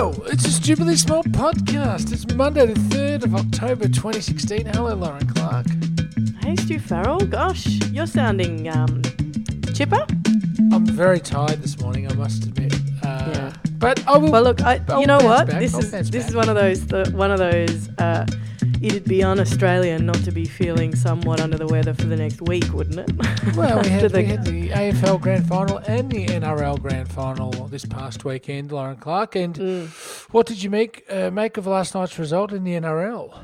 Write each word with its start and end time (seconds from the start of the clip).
Hello, 0.00 0.14
it's 0.26 0.44
a 0.46 0.52
Stupidly 0.52 0.94
Small 0.94 1.24
podcast. 1.24 2.12
It's 2.12 2.24
Monday, 2.32 2.66
the 2.66 2.74
3rd 2.74 3.24
of 3.24 3.34
October 3.34 3.88
2016. 3.88 4.66
Hello, 4.66 4.94
Lauren 4.94 5.26
Clark. 5.26 5.66
Hey, 6.40 6.54
Stu 6.54 6.78
Farrell. 6.78 7.18
Gosh, 7.18 7.66
you're 7.90 8.06
sounding 8.06 8.68
um, 8.68 9.02
chipper. 9.74 10.06
I'm 10.72 10.86
very 10.86 11.18
tired 11.18 11.60
this 11.62 11.80
morning, 11.80 12.08
I 12.08 12.14
must 12.14 12.44
admit. 12.44 12.74
Uh, 13.02 13.32
Yeah. 13.34 13.52
But 13.72 14.06
I 14.06 14.18
will. 14.18 14.30
Well, 14.30 14.44
look, 14.44 14.62
I, 14.62 14.80
I'll 14.88 15.00
you 15.00 15.08
know 15.08 15.18
what? 15.18 15.48
back, 15.48 15.58
This 15.58 15.74
I'll 15.74 15.80
is 15.80 15.90
this 15.90 16.10
back. 16.10 16.28
is 16.28 16.32
one 16.36 16.48
of 16.48 16.54
those 16.54 16.86
the, 16.86 17.10
one 17.16 17.32
of 17.32 17.40
those. 17.40 17.88
Uh, 17.98 18.24
it'd 18.82 19.04
be 19.04 19.22
un-Australian 19.22 20.06
not 20.06 20.16
to 20.24 20.30
be 20.32 20.44
feeling 20.44 20.94
somewhat 20.94 21.40
under 21.40 21.56
the 21.56 21.66
weather 21.66 21.94
for 21.94 22.04
the 22.06 22.16
next 22.16 22.40
week, 22.42 22.72
wouldn't 22.72 22.98
it? 22.98 23.10
well, 23.56 23.82
we 23.82 23.88
had, 23.88 24.10
the- 24.10 24.18
we 24.18 24.24
had 24.24 24.44
the 24.44 24.68
AFL 24.70 25.20
Grand 25.20 25.46
Final 25.46 25.78
and 25.78 26.10
the 26.10 26.26
NRL 26.26 26.80
Grand 26.80 27.10
Final 27.10 27.50
this 27.68 27.84
past 27.84 28.24
weekend, 28.24 28.72
Lauren 28.72 28.96
Clark. 28.96 29.36
And 29.36 29.54
Mm. 29.54 29.88
what 30.32 30.46
did 30.46 30.62
you 30.62 30.70
make 30.70 31.04
uh, 31.10 31.30
make 31.30 31.56
of 31.56 31.66
last 31.66 31.94
night's 31.94 32.18
result 32.18 32.52
in 32.52 32.64
the 32.64 32.72
NRL? 32.74 33.36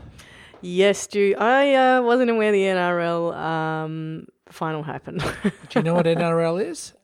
Yes, 0.61 0.98
Stu. 1.01 1.34
I 1.39 1.75
uh, 1.75 2.03
wasn't 2.03 2.30
aware 2.30 2.51
the 2.53 2.62
NRL 2.62 3.34
um, 3.37 4.27
final 4.48 4.83
happened. 4.83 5.20
Do 5.42 5.51
you 5.78 5.83
know 5.83 5.95
what 5.95 6.06
NRL 6.19 6.64
is? 6.64 6.95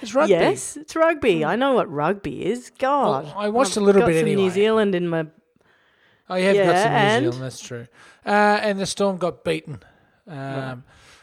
It's 0.00 0.14
rugby. 0.14 0.32
yes, 0.32 0.76
it's 0.76 0.94
rugby. 0.96 1.44
I 1.44 1.56
know 1.56 1.72
what 1.74 1.90
rugby 1.90 2.44
is. 2.44 2.70
God, 2.78 3.24
Well, 3.24 3.34
I 3.36 3.48
watched 3.48 3.72
I've 3.72 3.82
a 3.82 3.86
little 3.86 4.02
got 4.02 4.08
bit 4.08 4.20
some 4.26 4.34
New. 4.34 4.50
Zealand 4.50 4.94
in 4.94 5.08
my. 5.08 5.26
Oh, 6.30 6.36
you 6.36 6.44
have 6.46 6.56
got 6.56 6.64
Yeah, 6.66 6.82
some 6.82 6.92
New 6.92 6.98
and? 6.98 7.24
Zealand, 7.24 7.42
that's 7.44 7.60
true. 7.60 7.86
Uh, 8.24 8.30
and 8.62 8.78
the 8.80 8.86
Storm 8.86 9.16
got 9.18 9.44
beaten 9.44 9.80
um, 10.26 10.36
Right. 10.36 10.76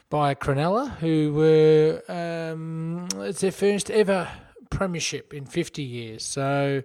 by 0.10 0.36
Cronulla, 0.36 0.92
who 0.98 1.34
were 1.34 2.02
um, 2.08 3.08
it's 3.22 3.42
their 3.42 3.52
first 3.52 3.90
ever 3.90 4.28
premiership 4.70 5.34
in 5.34 5.46
50 5.46 5.82
years. 5.84 6.24
So 6.24 6.84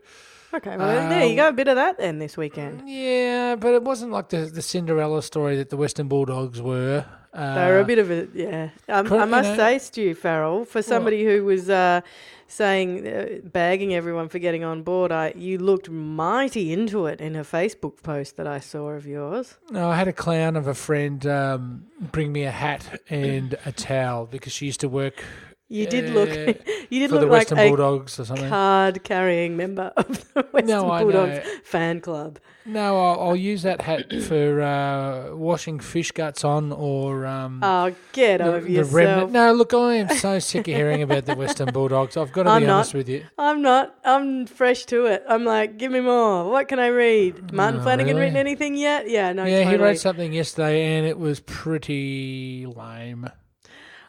Okay, 0.54 0.76
well 0.76 1.08
there 1.10 1.24
you 1.24 1.30
Um, 1.32 1.36
go. 1.36 1.48
A 1.48 1.52
bit 1.52 1.68
of 1.68 1.76
that 1.76 1.98
then 1.98 2.18
this 2.18 2.36
weekend. 2.38 2.88
yeah, 2.88 3.56
but 3.56 3.74
it 3.74 3.82
wasn't 3.82 4.12
like 4.12 4.30
the 4.30 4.38
the 4.46 4.62
Cinderella 4.62 5.22
story 5.22 5.56
that 5.56 5.68
the 5.70 5.76
Western 5.76 6.08
Bulldogs 6.08 6.62
were. 6.62 7.04
Uh, 7.34 7.54
They 7.54 7.66
were 7.70 7.80
a 7.80 7.84
bit 7.84 7.98
of 7.98 8.10
a 8.10 8.26
yeah. 8.32 8.70
Um, 8.88 9.12
I 9.12 9.26
must 9.26 9.50
know- 9.50 9.56
say, 9.56 9.78
Stu 9.78 10.14
Farrell, 10.14 10.64
for 10.64 10.80
somebody 10.80 11.22
who 11.24 11.44
was 11.44 11.68
uh, 11.68 12.00
saying 12.48 13.06
uh, 13.06 13.26
bagging 13.44 13.94
everyone 13.94 14.28
for 14.28 14.38
getting 14.38 14.64
on 14.64 14.82
board, 14.82 15.12
I 15.12 15.32
you 15.36 15.58
looked 15.58 15.90
mighty 15.90 16.72
into 16.72 17.06
it 17.06 17.20
in 17.20 17.36
a 17.36 17.44
Facebook 17.44 18.02
post 18.02 18.36
that 18.36 18.46
I 18.46 18.60
saw 18.60 18.90
of 18.90 19.06
yours. 19.06 19.56
No, 19.70 19.90
I 19.90 19.96
had 19.96 20.08
a 20.08 20.12
clown 20.12 20.56
of 20.56 20.66
a 20.66 20.74
friend 20.74 21.26
um, 21.26 21.86
bring 22.00 22.32
me 22.32 22.44
a 22.44 22.50
hat 22.50 23.00
and 23.08 23.56
a 23.64 23.72
towel 23.72 24.26
because 24.26 24.52
she 24.52 24.66
used 24.66 24.80
to 24.80 24.88
work 24.88 25.24
You 25.68 25.86
did 25.86 26.10
look, 26.10 26.28
Uh, 26.30 26.52
you 26.90 27.00
did 27.00 27.10
for 27.10 27.16
the 27.16 27.22
look 27.22 27.30
like 27.30 27.50
Western 27.50 27.58
a 27.58 27.72
or 27.72 28.06
something. 28.06 28.48
card-carrying 28.48 29.56
member 29.56 29.92
of 29.96 30.06
the 30.34 30.42
Western 30.52 30.66
No, 30.66 30.90
I 30.90 31.02
Bulldogs 31.02 31.40
fan 31.64 32.00
club. 32.00 32.38
No, 32.64 32.96
I'll, 32.98 33.20
I'll 33.28 33.36
use 33.36 33.62
that 33.62 33.80
hat 33.80 34.12
for 34.24 34.60
uh, 34.62 35.34
washing 35.34 35.80
fish 35.80 36.12
guts 36.12 36.44
on 36.44 36.70
or 36.72 37.26
um, 37.26 37.60
Oh, 37.64 37.92
get 38.12 38.38
the, 38.38 38.44
over 38.44 38.60
the 38.60 38.72
yourself! 38.72 38.94
remnant. 38.94 39.32
No, 39.32 39.52
look, 39.52 39.74
I 39.74 39.94
am 39.94 40.08
so 40.10 40.38
sick 40.38 40.68
of 40.68 40.74
hearing 40.74 41.02
about 41.02 41.26
the 41.26 41.34
Western 41.34 41.72
Bulldogs. 41.72 42.16
I've 42.16 42.32
got 42.32 42.44
to 42.44 42.50
I'm 42.50 42.62
be 42.62 42.66
not. 42.66 42.74
honest 42.76 42.94
with 42.94 43.08
you. 43.08 43.24
I'm 43.36 43.60
not. 43.62 43.96
I'm 44.04 44.46
fresh 44.46 44.84
to 44.86 45.06
it. 45.06 45.24
I'm 45.28 45.44
like, 45.44 45.78
give 45.78 45.90
me 45.90 46.00
more. 46.00 46.48
What 46.48 46.68
can 46.68 46.78
I 46.78 46.88
read? 46.88 47.52
Martin 47.52 47.80
Oh, 47.80 47.82
Flanagan 47.82 48.14
really? 48.14 48.20
written 48.26 48.36
anything 48.36 48.76
yet? 48.76 49.08
Yeah, 49.10 49.32
no. 49.32 49.44
yeah, 49.44 49.58
he 49.58 49.64
totally. 49.64 49.82
wrote 49.82 49.98
something 49.98 50.32
yesterday 50.32 50.96
and 50.96 51.06
it 51.06 51.18
was 51.18 51.40
pretty 51.40 52.66
lame. 52.66 53.28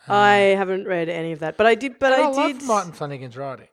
I 0.08 0.36
haven't 0.56 0.86
read 0.86 1.10
any 1.10 1.32
of 1.32 1.40
that, 1.40 1.58
but 1.58 1.66
I 1.68 1.76
did. 1.76 2.00
But 2.00 2.14
And 2.14 2.22
I, 2.24 2.30
I 2.30 2.48
did. 2.48 2.58
love 2.58 2.68
Martin 2.68 2.92
Flanagan's 2.94 3.36
writing. 3.38 3.68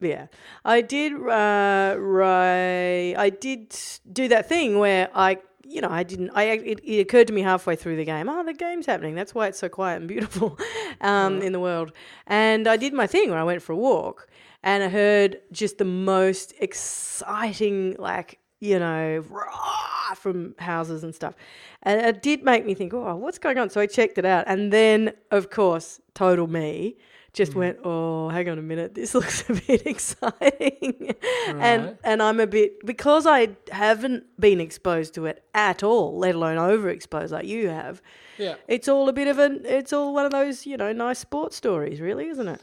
Yeah, 0.00 0.26
I 0.64 0.80
did. 0.80 1.12
Uh, 1.14 1.96
write. 1.98 3.14
I 3.16 3.30
did 3.30 3.74
do 4.12 4.28
that 4.28 4.48
thing 4.48 4.78
where 4.78 5.08
I, 5.14 5.38
you 5.64 5.80
know, 5.80 5.88
I 5.90 6.02
didn't. 6.02 6.30
I 6.34 6.42
it, 6.44 6.80
it 6.84 7.00
occurred 7.00 7.28
to 7.28 7.32
me 7.32 7.42
halfway 7.42 7.76
through 7.76 7.96
the 7.96 8.04
game. 8.04 8.28
Oh, 8.28 8.44
the 8.44 8.52
game's 8.52 8.86
happening. 8.86 9.14
That's 9.14 9.34
why 9.34 9.46
it's 9.46 9.58
so 9.58 9.68
quiet 9.68 9.96
and 10.00 10.08
beautiful 10.08 10.58
um, 11.00 11.40
in 11.40 11.52
the 11.52 11.60
world. 11.60 11.92
And 12.26 12.66
I 12.68 12.76
did 12.76 12.92
my 12.92 13.06
thing 13.06 13.30
where 13.30 13.38
I 13.38 13.44
went 13.44 13.62
for 13.62 13.72
a 13.72 13.76
walk, 13.76 14.28
and 14.62 14.82
I 14.82 14.88
heard 14.88 15.40
just 15.52 15.78
the 15.78 15.84
most 15.86 16.52
exciting, 16.60 17.96
like 17.98 18.38
you 18.64 18.78
know, 18.78 19.22
rah, 19.28 20.14
from 20.14 20.54
houses 20.58 21.04
and 21.04 21.14
stuff. 21.14 21.34
And 21.82 22.00
it 22.00 22.22
did 22.22 22.42
make 22.42 22.64
me 22.64 22.74
think, 22.74 22.94
oh, 22.94 23.14
what's 23.16 23.38
going 23.38 23.58
on? 23.58 23.68
So 23.68 23.80
I 23.80 23.86
checked 23.86 24.16
it 24.16 24.24
out. 24.24 24.44
And 24.46 24.72
then, 24.72 25.12
of 25.30 25.50
course, 25.50 26.00
total 26.14 26.46
me 26.46 26.96
just 27.34 27.52
mm. 27.52 27.56
went, 27.56 27.78
oh, 27.84 28.28
hang 28.30 28.48
on 28.48 28.58
a 28.58 28.62
minute, 28.62 28.94
this 28.94 29.14
looks 29.18 29.48
a 29.50 29.54
bit 29.54 29.86
exciting. 29.86 31.14
And 31.48 31.84
Right. 31.84 31.96
and 32.04 32.22
I'm 32.22 32.40
a 32.40 32.46
bit 32.46 32.84
because 32.86 33.26
I 33.26 33.48
haven't 33.70 34.24
been 34.40 34.60
exposed 34.60 35.14
to 35.14 35.26
it 35.26 35.44
at 35.52 35.82
all, 35.82 36.16
let 36.16 36.34
alone 36.34 36.56
overexposed 36.56 37.32
like 37.32 37.46
you 37.46 37.68
have. 37.68 38.00
Yeah. 38.38 38.54
It's 38.66 38.88
all 38.88 39.08
a 39.08 39.12
bit 39.12 39.28
of 39.28 39.38
an 39.38 39.62
it's 39.64 39.92
all 39.92 40.14
one 40.14 40.24
of 40.24 40.32
those, 40.32 40.64
you 40.64 40.76
know, 40.76 40.92
nice 40.92 41.18
sports 41.18 41.56
stories, 41.56 42.00
really, 42.00 42.28
isn't 42.28 42.48
it? 42.48 42.60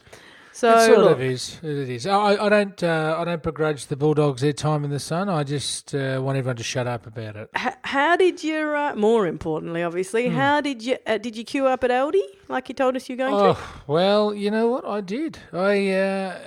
So 0.54 0.70
it 0.76 0.86
sort 0.86 0.98
look, 0.98 1.12
of 1.12 1.22
is. 1.22 1.58
It 1.62 1.88
is. 1.88 2.06
I, 2.06 2.36
I 2.36 2.48
don't. 2.50 2.82
Uh, 2.82 3.16
I 3.18 3.24
don't 3.24 3.42
begrudge 3.42 3.86
the 3.86 3.96
Bulldogs 3.96 4.42
their 4.42 4.52
time 4.52 4.84
in 4.84 4.90
the 4.90 4.98
sun. 5.00 5.30
I 5.30 5.44
just 5.44 5.94
uh, 5.94 6.20
want 6.22 6.36
everyone 6.36 6.56
to 6.56 6.62
shut 6.62 6.86
up 6.86 7.06
about 7.06 7.36
it. 7.36 7.48
H- 7.56 7.72
how 7.84 8.16
did 8.16 8.44
you? 8.44 8.58
Uh, 8.76 8.94
more 8.94 9.26
importantly, 9.26 9.82
obviously, 9.82 10.28
Hmm. 10.28 10.34
how 10.36 10.60
did 10.60 10.82
you? 10.82 10.98
Uh, 11.06 11.16
did 11.16 11.36
you 11.36 11.44
queue 11.44 11.66
up 11.66 11.82
at 11.84 11.90
Aldi 11.90 12.20
like 12.48 12.68
you 12.68 12.74
told 12.74 12.96
us 12.96 13.08
you're 13.08 13.16
going 13.16 13.32
Oh 13.34 13.58
well, 13.86 14.34
you 14.34 14.50
know 14.50 14.68
what 14.68 14.84
I 14.86 15.00
did. 15.00 15.38
I 15.54 15.90
uh, 15.90 16.38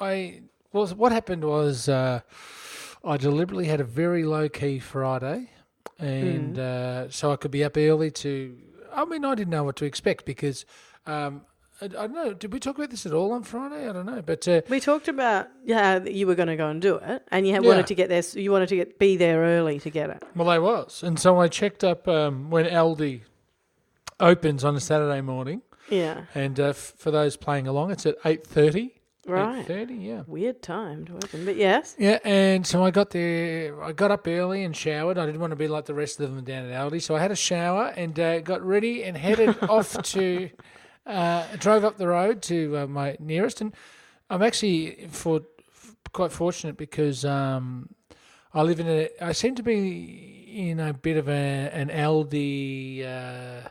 I 0.00 0.40
was 0.72 0.94
what 0.94 1.12
happened 1.12 1.44
was 1.44 1.86
uh, 1.88 2.20
I 3.04 3.16
deliberately 3.18 3.66
had 3.66 3.80
a 3.80 3.84
very 3.84 4.24
low 4.24 4.48
key 4.48 4.78
Friday, 4.78 5.50
and 5.98 6.58
uh, 6.58 7.10
so 7.10 7.30
I 7.30 7.36
could 7.36 7.50
be 7.50 7.62
up 7.62 7.76
early 7.76 8.10
to. 8.10 8.56
I 8.92 9.04
mean, 9.04 9.24
I 9.24 9.34
didn't 9.34 9.50
know 9.50 9.64
what 9.64 9.76
to 9.76 9.84
expect 9.84 10.24
because. 10.24 10.64
Um, 11.06 11.42
I, 11.80 11.84
I 11.84 11.88
don't 11.88 12.14
know. 12.14 12.32
Did 12.34 12.52
we 12.52 12.60
talk 12.60 12.76
about 12.76 12.90
this 12.90 13.06
at 13.06 13.12
all 13.12 13.32
on 13.32 13.42
Friday? 13.42 13.88
I 13.88 13.92
don't 13.92 14.06
know, 14.06 14.22
but 14.22 14.46
uh. 14.48 14.62
We 14.68 14.80
talked 14.80 15.08
about 15.08 15.48
yeah, 15.64 16.02
you 16.04 16.26
were 16.26 16.34
going 16.34 16.48
to 16.48 16.56
go 16.56 16.68
and 16.68 16.80
do 16.80 16.96
it, 16.96 17.22
and 17.30 17.46
you 17.46 17.52
had 17.54 17.62
Yeah. 17.62 17.68
wanted 17.70 17.86
to 17.88 17.94
get 17.94 18.08
there. 18.08 18.22
so 18.22 18.38
You 18.38 18.52
wanted 18.52 18.68
to 18.70 18.76
get 18.76 18.98
be 18.98 19.16
there 19.16 19.40
early 19.42 19.78
to 19.80 19.90
get 19.90 20.10
it. 20.10 20.22
Well, 20.36 20.48
I 20.48 20.58
was, 20.58 21.02
and 21.02 21.18
so 21.18 21.38
I 21.40 21.48
checked 21.48 21.84
up 21.84 22.06
um, 22.08 22.50
when 22.50 22.66
Aldi 22.66 23.22
opens 24.18 24.64
on 24.64 24.76
a 24.76 24.80
Saturday 24.80 25.20
morning, 25.20 25.62
Yeah, 25.88 26.22
and 26.34 26.58
uh, 26.60 26.64
f- 26.68 26.94
for 26.96 27.10
those 27.10 27.36
playing 27.36 27.66
along, 27.66 27.90
it's 27.90 28.04
at 28.06 28.16
eight 28.24 28.46
thirty. 28.46 29.00
right. 29.26 29.60
Eight 29.60 29.66
thirty, 29.66 29.94
yeah. 29.94 30.22
Weird 30.26 30.60
time 30.62 31.06
to 31.06 31.14
open, 31.14 31.44
but 31.46 31.56
yes. 31.56 31.94
Yeah, 31.98 32.18
and 32.24 32.66
so 32.66 32.84
I 32.84 32.90
got 32.90 33.10
there. 33.10 33.82
I 33.82 33.92
got 33.92 34.10
up 34.10 34.26
early 34.26 34.64
and 34.64 34.76
showered. 34.76 35.16
I 35.18 35.24
didn't 35.26 35.40
want 35.40 35.52
to 35.52 35.56
be 35.56 35.68
like 35.68 35.86
the 35.86 35.94
rest 35.94 36.20
of 36.20 36.34
them 36.34 36.44
down 36.44 36.68
at 36.70 36.72
Aldi, 36.90 37.00
so 37.00 37.14
I 37.16 37.20
had 37.20 37.30
a 37.30 37.36
shower 37.36 37.92
and 37.96 38.18
uh, 38.20 38.40
got 38.40 38.62
ready 38.62 39.04
and 39.04 39.16
headed 39.16 39.56
off 39.68 40.00
to. 40.02 40.50
Uh, 41.10 41.44
drove 41.58 41.84
up 41.84 41.96
the 41.96 42.06
road 42.06 42.40
to 42.40 42.78
uh, 42.78 42.86
my 42.86 43.16
nearest, 43.18 43.60
and 43.60 43.74
I'm 44.30 44.42
actually 44.42 45.08
for 45.10 45.40
quite 46.12 46.30
fortunate 46.30 46.76
because 46.76 47.24
um, 47.24 47.88
I 48.54 48.62
live 48.62 48.78
in 48.78 48.86
a. 48.86 49.08
I 49.20 49.32
seem 49.32 49.56
to 49.56 49.62
be 49.64 50.68
in 50.68 50.78
a 50.78 50.92
bit 50.92 51.16
of 51.16 51.28
a, 51.28 51.32
an 51.72 51.88
Aldi. 51.88 53.04
Uh, 53.04 53.68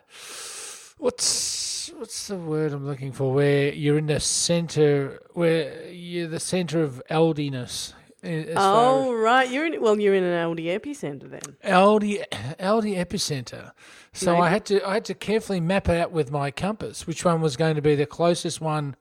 what's 0.97 1.93
what's 1.95 2.27
the 2.27 2.35
word 2.35 2.73
I'm 2.73 2.85
looking 2.85 3.13
for? 3.13 3.31
Where 3.31 3.71
you're 3.71 3.97
in 3.97 4.07
the 4.07 4.19
centre, 4.19 5.21
where 5.31 5.89
you're 5.89 6.27
the 6.27 6.41
centre 6.41 6.83
of 6.83 7.01
Aldiness. 7.09 7.93
Far 8.21 8.49
Oh 8.55 9.13
right, 9.13 9.49
you're 9.49 9.65
in. 9.65 9.81
Well, 9.81 9.99
you're 9.99 10.13
in 10.13 10.23
an 10.23 10.49
Aldi 10.49 10.65
epicenter 10.65 11.29
then. 11.29 11.41
Aldi 11.63 12.23
Aldi 12.59 12.97
epicenter. 12.97 13.71
So 14.13 14.33
Maybe. 14.33 14.41
I 14.43 14.49
had 14.49 14.65
to 14.65 14.87
I 14.87 14.93
had 14.95 15.05
to 15.05 15.13
carefully 15.13 15.59
map 15.59 15.87
out 15.89 16.11
with 16.11 16.31
my 16.31 16.51
compass 16.51 17.05
which 17.07 17.23
one 17.23 17.41
was 17.41 17.55
going 17.55 17.75
to 17.75 17.81
be 17.81 17.95
the 17.95 18.05
closest 18.05 18.59
one 18.61 18.95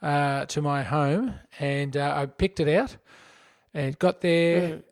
uh, 0.00 0.44
to 0.46 0.60
my 0.62 0.82
home, 0.82 1.34
and 1.58 1.96
uh, 1.96 2.12
I 2.16 2.26
picked 2.26 2.60
it 2.60 2.68
out 2.68 2.96
and 3.74 3.98
got 3.98 4.20
there. 4.20 4.60
Mm. 4.68 4.82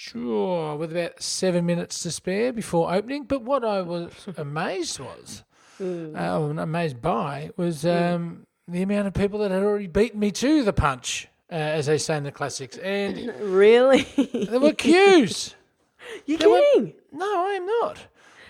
Sure, 0.00 0.76
with 0.76 0.92
about 0.92 1.20
seven 1.20 1.66
minutes 1.66 2.02
to 2.04 2.10
spare 2.12 2.52
before 2.52 2.92
opening. 2.94 3.24
But 3.24 3.42
what 3.42 3.64
I 3.64 3.82
was 3.82 4.12
amazed 4.36 5.00
was, 5.00 5.44
Mm. 5.80 6.16
uh, 6.16 6.60
amazed 6.60 7.00
by, 7.00 7.50
was 7.56 7.84
um, 7.86 8.46
the 8.66 8.82
amount 8.82 9.06
of 9.06 9.14
people 9.14 9.38
that 9.40 9.50
had 9.52 9.62
already 9.62 9.86
beaten 9.86 10.18
me 10.18 10.30
to 10.32 10.62
the 10.64 10.72
punch, 10.72 11.28
uh, 11.50 11.54
as 11.54 11.86
they 11.86 11.98
say 11.98 12.16
in 12.16 12.24
the 12.24 12.32
classics, 12.32 12.76
and 12.78 13.32
Really? 13.40 14.02
there 14.50 14.60
were 14.60 14.72
queues. 14.72 15.54
you 16.26 16.36
There 16.38 16.48
were- 16.50 16.60
kidding? 16.74 16.94
No, 17.12 17.26
I 17.46 17.52
am 17.52 17.66
not. 17.66 17.96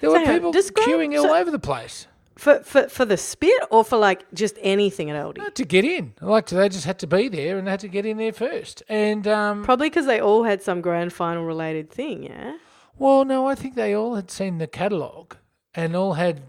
There 0.01 0.11
So 0.11 0.21
were 0.21 0.27
people 0.33 0.53
queuing 0.53 1.19
all 1.19 1.33
over 1.33 1.51
the 1.51 1.59
place 1.59 2.07
For 2.37 2.61
for 2.63 2.89
for 2.89 3.05
the 3.05 3.17
spit 3.17 3.61
or 3.71 3.83
for 3.85 3.97
like 3.99 4.25
just 4.33 4.57
anything 4.61 5.11
at 5.11 5.17
Aldi? 5.25 5.55
to 5.55 5.65
get 5.65 5.85
in. 5.85 6.15
Like 6.21 6.47
they 6.47 6.69
just 6.69 6.85
had 6.85 6.99
to 7.01 7.07
be 7.09 7.29
there 7.29 7.59
and 7.59 7.67
they 7.67 7.71
had 7.73 7.81
to 7.81 7.89
get 7.89 8.07
in 8.07 8.17
there 8.17 8.33
first. 8.33 8.83
And 8.89 9.27
um, 9.27 9.65
Probably 9.65 9.89
because 9.91 10.07
they 10.07 10.21
all 10.21 10.45
had 10.45 10.63
some 10.63 10.81
grand 10.81 11.13
final 11.13 11.45
related 11.45 11.91
thing. 11.91 12.23
Yeah. 12.25 12.57
well, 12.97 13.25
no, 13.25 13.47
I 13.49 13.55
think 13.57 13.75
they 13.75 13.93
all 13.95 14.15
had 14.15 14.31
seen 14.31 14.59
the 14.59 14.69
catalogue 14.69 15.37
and 15.75 15.97
all 15.97 16.13
had 16.15 16.43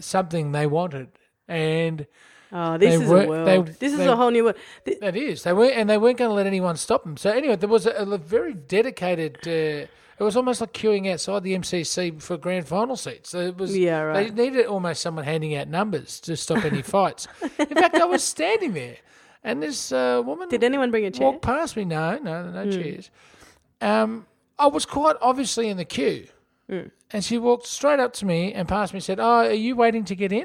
something 0.00 0.52
they 0.52 0.66
wanted. 0.66 1.08
And 1.48 2.06
Oh, 2.52 2.76
this 2.76 2.98
They 2.98 3.02
is 3.04 3.10
a 3.10 3.14
world. 3.28 3.48
they- 3.48 3.72
this 3.78 3.92
is 3.92 3.98
they- 3.98 4.06
a 4.08 4.14
whole 4.16 4.30
new 4.30 4.44
world. 4.44 4.56
Th- 4.84 4.98
That 5.00 5.16
is. 5.16 5.42
They 5.42 5.52
weren't, 5.54 5.74
and 5.74 5.88
they 5.88 5.96
weren't 5.96 6.18
going 6.18 6.28
to 6.28 6.34
let 6.34 6.46
anyone 6.46 6.76
stop 6.76 7.02
them. 7.04 7.16
So 7.16 7.30
anyway, 7.30 7.56
there 7.56 7.68
was 7.68 7.86
a, 7.86 7.92
a 7.92 8.18
very 8.18 8.52
dedicated. 8.52 9.38
Uh, 9.46 9.86
it 10.18 10.24
was 10.24 10.36
almost 10.36 10.60
like 10.60 10.72
queuing 10.74 11.10
outside 11.10 11.42
the 11.44 11.54
MCG 11.56 12.20
for 12.20 12.36
grand 12.36 12.68
final 12.68 12.94
seats. 12.96 13.30
So 13.30 13.40
It 13.40 13.56
was. 13.56 13.76
Yeah, 13.76 14.00
right. 14.02 14.34
They 14.36 14.50
needed 14.50 14.66
almost 14.66 15.00
someone 15.00 15.24
handing 15.24 15.54
out 15.56 15.68
numbers 15.68 16.20
to 16.20 16.36
stop 16.36 16.64
any 16.64 16.82
fights. 16.82 17.26
In 17.58 17.66
fact, 17.68 17.94
I 17.96 18.04
was 18.04 18.22
standing 18.22 18.74
there, 18.74 18.96
and 19.42 19.62
this 19.62 19.90
uh, 19.90 20.22
woman 20.24 20.48
Did 20.50 20.62
anyone 20.62 20.90
bring 20.90 21.06
a 21.06 21.10
chair? 21.10 21.26
walked 21.28 21.42
past 21.42 21.74
me. 21.76 21.84
No, 21.86 22.18
no, 22.18 22.50
no 22.50 22.70
chairs. 22.70 23.10
Um, 23.80 24.26
I 24.58 24.66
was 24.66 24.84
quite 24.86 25.16
obviously 25.20 25.68
in 25.68 25.76
the 25.76 25.84
queue, 25.86 26.28
and 26.68 27.24
she 27.24 27.38
walked 27.38 27.66
straight 27.66 27.98
up 27.98 28.12
to 28.14 28.26
me 28.26 28.52
and 28.52 28.68
past 28.68 28.92
me. 28.92 28.98
and 28.98 29.04
Said, 29.04 29.18
"Oh, 29.18 29.46
are 29.46 29.52
you 29.52 29.74
waiting 29.74 30.04
to 30.04 30.14
get 30.14 30.32
in?" 30.32 30.44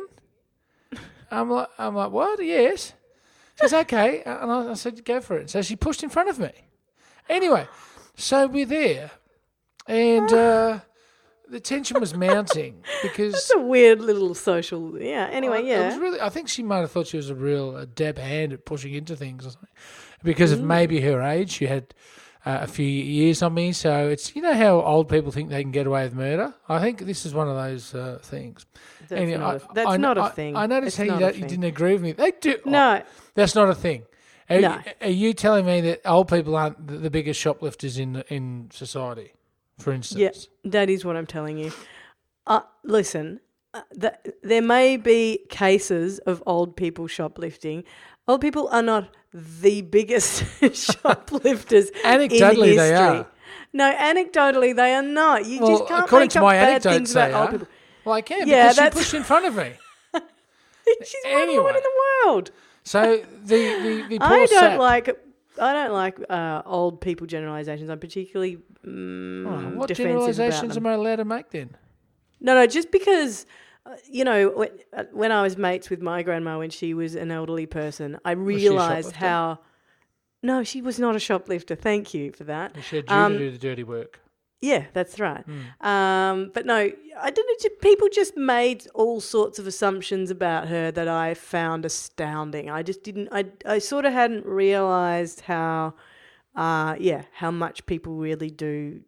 I'm 1.31 1.49
like, 1.49 1.67
I'm 1.77 1.95
like, 1.95 2.11
what? 2.11 2.43
Yes. 2.43 2.93
She 3.55 3.67
says, 3.67 3.73
okay. 3.73 4.21
And 4.23 4.51
I, 4.51 4.71
I 4.71 4.73
said, 4.75 5.03
go 5.03 5.19
for 5.21 5.37
it. 5.37 5.49
So 5.49 5.61
she 5.61 5.75
pushed 5.75 6.03
in 6.03 6.09
front 6.09 6.29
of 6.29 6.39
me. 6.39 6.51
Anyway, 7.29 7.67
so 8.15 8.47
we're 8.47 8.65
there, 8.65 9.11
and 9.87 10.31
uh, 10.31 10.79
the 11.49 11.59
tension 11.59 11.99
was 11.99 12.13
mounting 12.15 12.83
because 13.03 13.33
It's 13.33 13.53
a 13.53 13.59
weird 13.59 13.99
little 13.99 14.33
social. 14.33 14.97
Yeah. 15.01 15.27
Anyway, 15.31 15.57
I- 15.57 15.61
yeah. 15.61 15.85
was 15.87 15.97
really, 15.97 16.21
I 16.21 16.29
think 16.29 16.47
she 16.47 16.63
might 16.63 16.79
have 16.79 16.91
thought 16.91 17.07
she 17.07 17.17
was 17.17 17.29
a 17.29 17.35
real 17.35 17.75
uh, 17.75 17.85
dab 17.93 18.17
hand 18.17 18.53
at 18.53 18.63
pushing 18.65 18.93
into 18.93 19.15
things 19.15 19.45
or 19.45 19.49
something. 19.51 19.69
Because 20.23 20.51
Mm. 20.51 20.53
of 20.55 20.63
maybe 20.63 21.01
her 21.01 21.21
age, 21.21 21.51
she 21.51 21.65
had 21.67 21.93
uh, 22.47 22.59
a 22.63 22.67
few 22.67 22.85
years 22.85 23.41
on 23.41 23.53
me. 23.53 23.71
So 23.73 24.07
it's, 24.07 24.35
you 24.35 24.41
know 24.41 24.53
how 24.53 24.81
old 24.81 25.09
people 25.09 25.31
think 25.31 25.49
they 25.49 25.61
can 25.61 25.71
get 25.71 25.85
away 25.87 26.03
with 26.03 26.13
murder? 26.15 26.53
I 26.69 26.79
think 26.79 26.99
this 26.99 27.25
is 27.25 27.33
one 27.33 27.47
of 27.49 27.55
those 27.55 27.93
uh, 27.93 28.19
things. 28.21 28.65
That's 29.09 29.21
Anyway, 29.21 29.37
not, 29.39 29.55
a, 29.55 29.61
that's 29.73 29.89
I- 29.89 29.97
not 29.97 30.17
a 30.17 30.21
I- 30.21 30.29
thing. 30.29 30.55
I 30.55 30.65
noticed 30.65 30.87
It's 30.87 30.97
how 30.97 31.03
you, 31.03 31.11
not 31.11 31.17
a 31.29 31.31
don't- 31.33 31.37
you 31.41 31.47
didn't 31.47 31.65
agree 31.65 31.93
with 31.93 32.01
me. 32.01 32.11
They 32.13 32.31
do. 32.31 32.55
oh, 32.65 32.69
No. 32.69 33.01
that's 33.35 33.55
not 33.55 33.69
a 33.69 33.75
thing. 33.75 34.03
Are, 34.49 34.61
No. 34.61 34.79
are 35.01 35.09
you 35.09 35.33
telling 35.33 35.65
me 35.65 35.81
that 35.81 36.01
old 36.05 36.29
people 36.29 36.55
aren't 36.55 36.87
the, 36.87 36.97
the 36.97 37.09
biggest 37.09 37.37
shoplifters 37.39 37.99
in 37.99 38.23
in 38.29 38.69
society, 38.71 39.33
for 39.77 39.91
instance? 39.91 40.21
Yeah, 40.63 40.71
that 40.71 40.89
is 40.89 41.03
what 41.03 41.17
I'm 41.17 41.25
telling 41.27 41.57
you. 41.57 41.71
Uh, 42.45 42.61
listen, 42.83 43.41
uh, 43.73 43.81
th- 43.99 44.13
there 44.43 44.61
may 44.61 44.95
be 44.95 45.39
cases 45.49 46.19
of 46.19 46.41
old 46.45 46.77
people 46.77 47.07
shoplifting. 47.07 47.83
Old 48.27 48.41
people 48.41 48.67
are 48.69 48.81
not 48.83 49.09
the 49.33 49.81
biggest 49.81 50.43
shoplifters. 50.73 51.91
Anecdotally, 52.03 52.71
in 52.71 52.77
they 52.77 52.93
are. 52.95 53.27
No, 53.73 53.93
anecdotally, 53.93 54.75
they 54.75 54.93
are 54.93 55.01
not. 55.03 55.45
You 55.45 55.59
Well, 55.61 55.69
just 55.77 55.87
can't 55.87 56.03
according 56.05 56.23
make 56.25 56.31
to 56.31 56.39
up 56.39 56.43
my 56.43 56.53
bad 56.55 56.83
things 56.83 57.11
about 57.11 57.31
old 57.31 57.35
are. 57.35 57.51
people. 57.51 57.67
Well, 58.05 58.15
I 58.15 58.21
can 58.21 58.47
Yeah, 58.47 58.69
because 58.73 58.83
she 58.85 58.89
pushed 58.91 59.13
in 59.13 59.23
front 59.23 59.45
of 59.45 59.55
me. 59.55 59.71
She's 61.03 61.15
one 61.25 61.41
Anyway. 61.43 61.69
in 61.69 61.75
the 61.75 61.91
world. 62.25 62.51
So 62.83 63.17
the 63.43 63.57
the, 63.81 64.01
the 64.09 64.19
poor 64.19 64.27
I 64.27 64.37
don't 64.45 64.49
sap- 64.49 64.79
like. 64.79 65.23
I 65.59 65.73
don't 65.73 65.91
like 65.91 66.19
uh, 66.29 66.61
old 66.65 67.01
people 67.01 67.25
generalizations. 67.25 67.89
I'm 67.89 67.99
particularly 67.99 68.59
mm, 68.85 69.47
Oh, 69.47 69.75
what 69.77 69.91
generalizations 69.91 70.77
am 70.77 70.85
I 70.85 70.93
allowed 70.93 71.15
to 71.15 71.25
make 71.25 71.49
then? 71.49 71.75
No, 72.39 72.53
no, 72.53 72.67
just 72.67 72.91
because, 72.91 73.47
you 74.09 74.23
know, 74.23 74.49
when, 74.49 74.69
uh, 74.93 75.03
when 75.11 75.31
I 75.31 75.41
was 75.41 75.57
mates 75.57 75.89
with 75.89 76.01
my 76.01 76.23
grandma 76.23 76.57
when 76.59 76.69
she 76.69 76.93
was 76.93 77.15
an 77.15 77.31
elderly 77.31 77.65
person, 77.65 78.17
I 78.25 78.31
realised 78.31 79.13
how. 79.15 79.59
No, 80.43 80.63
she 80.63 80.81
was 80.81 80.99
not 80.99 81.15
a 81.15 81.19
shoplifter. 81.19 81.75
Thank 81.75 82.13
you 82.13 82.31
for 82.31 82.43
that. 82.45 82.75
She 82.83 82.97
had 82.97 83.09
you 83.09 83.15
Um, 83.15 83.33
to 83.33 83.39
do 83.39 83.51
the 83.51 83.57
dirty 83.57 83.83
work. 83.83 84.19
Yeah, 84.61 84.85
that's 84.93 85.19
right. 85.19 85.43
Hmm. 85.45 85.87
Um, 85.87 86.51
but 86.53 86.65
no, 86.65 86.75
I 86.75 87.29
didn't. 87.31 87.59
ju- 87.59 87.69
People 87.81 88.07
just 88.11 88.35
made 88.37 88.87
all 88.93 89.19
sorts 89.19 89.59
of 89.59 89.67
assumptions 89.67 90.29
about 90.31 90.67
her 90.67 90.91
that 90.91 91.07
I 91.07 91.33
found 91.33 91.85
astounding. 91.85 92.69
I 92.69 92.81
just 92.83 93.03
didn't. 93.03 93.29
I 93.31 93.45
I 93.65 93.79
sort 93.79 94.05
of 94.05 94.13
hadn't 94.13 94.45
realised 94.45 95.41
how, 95.41 95.93
uh, 96.55 96.95
yeah, 96.99 97.23
how 97.33 97.51
much 97.51 97.85
people 97.85 98.13
really 98.15 98.49
do. 98.49 99.01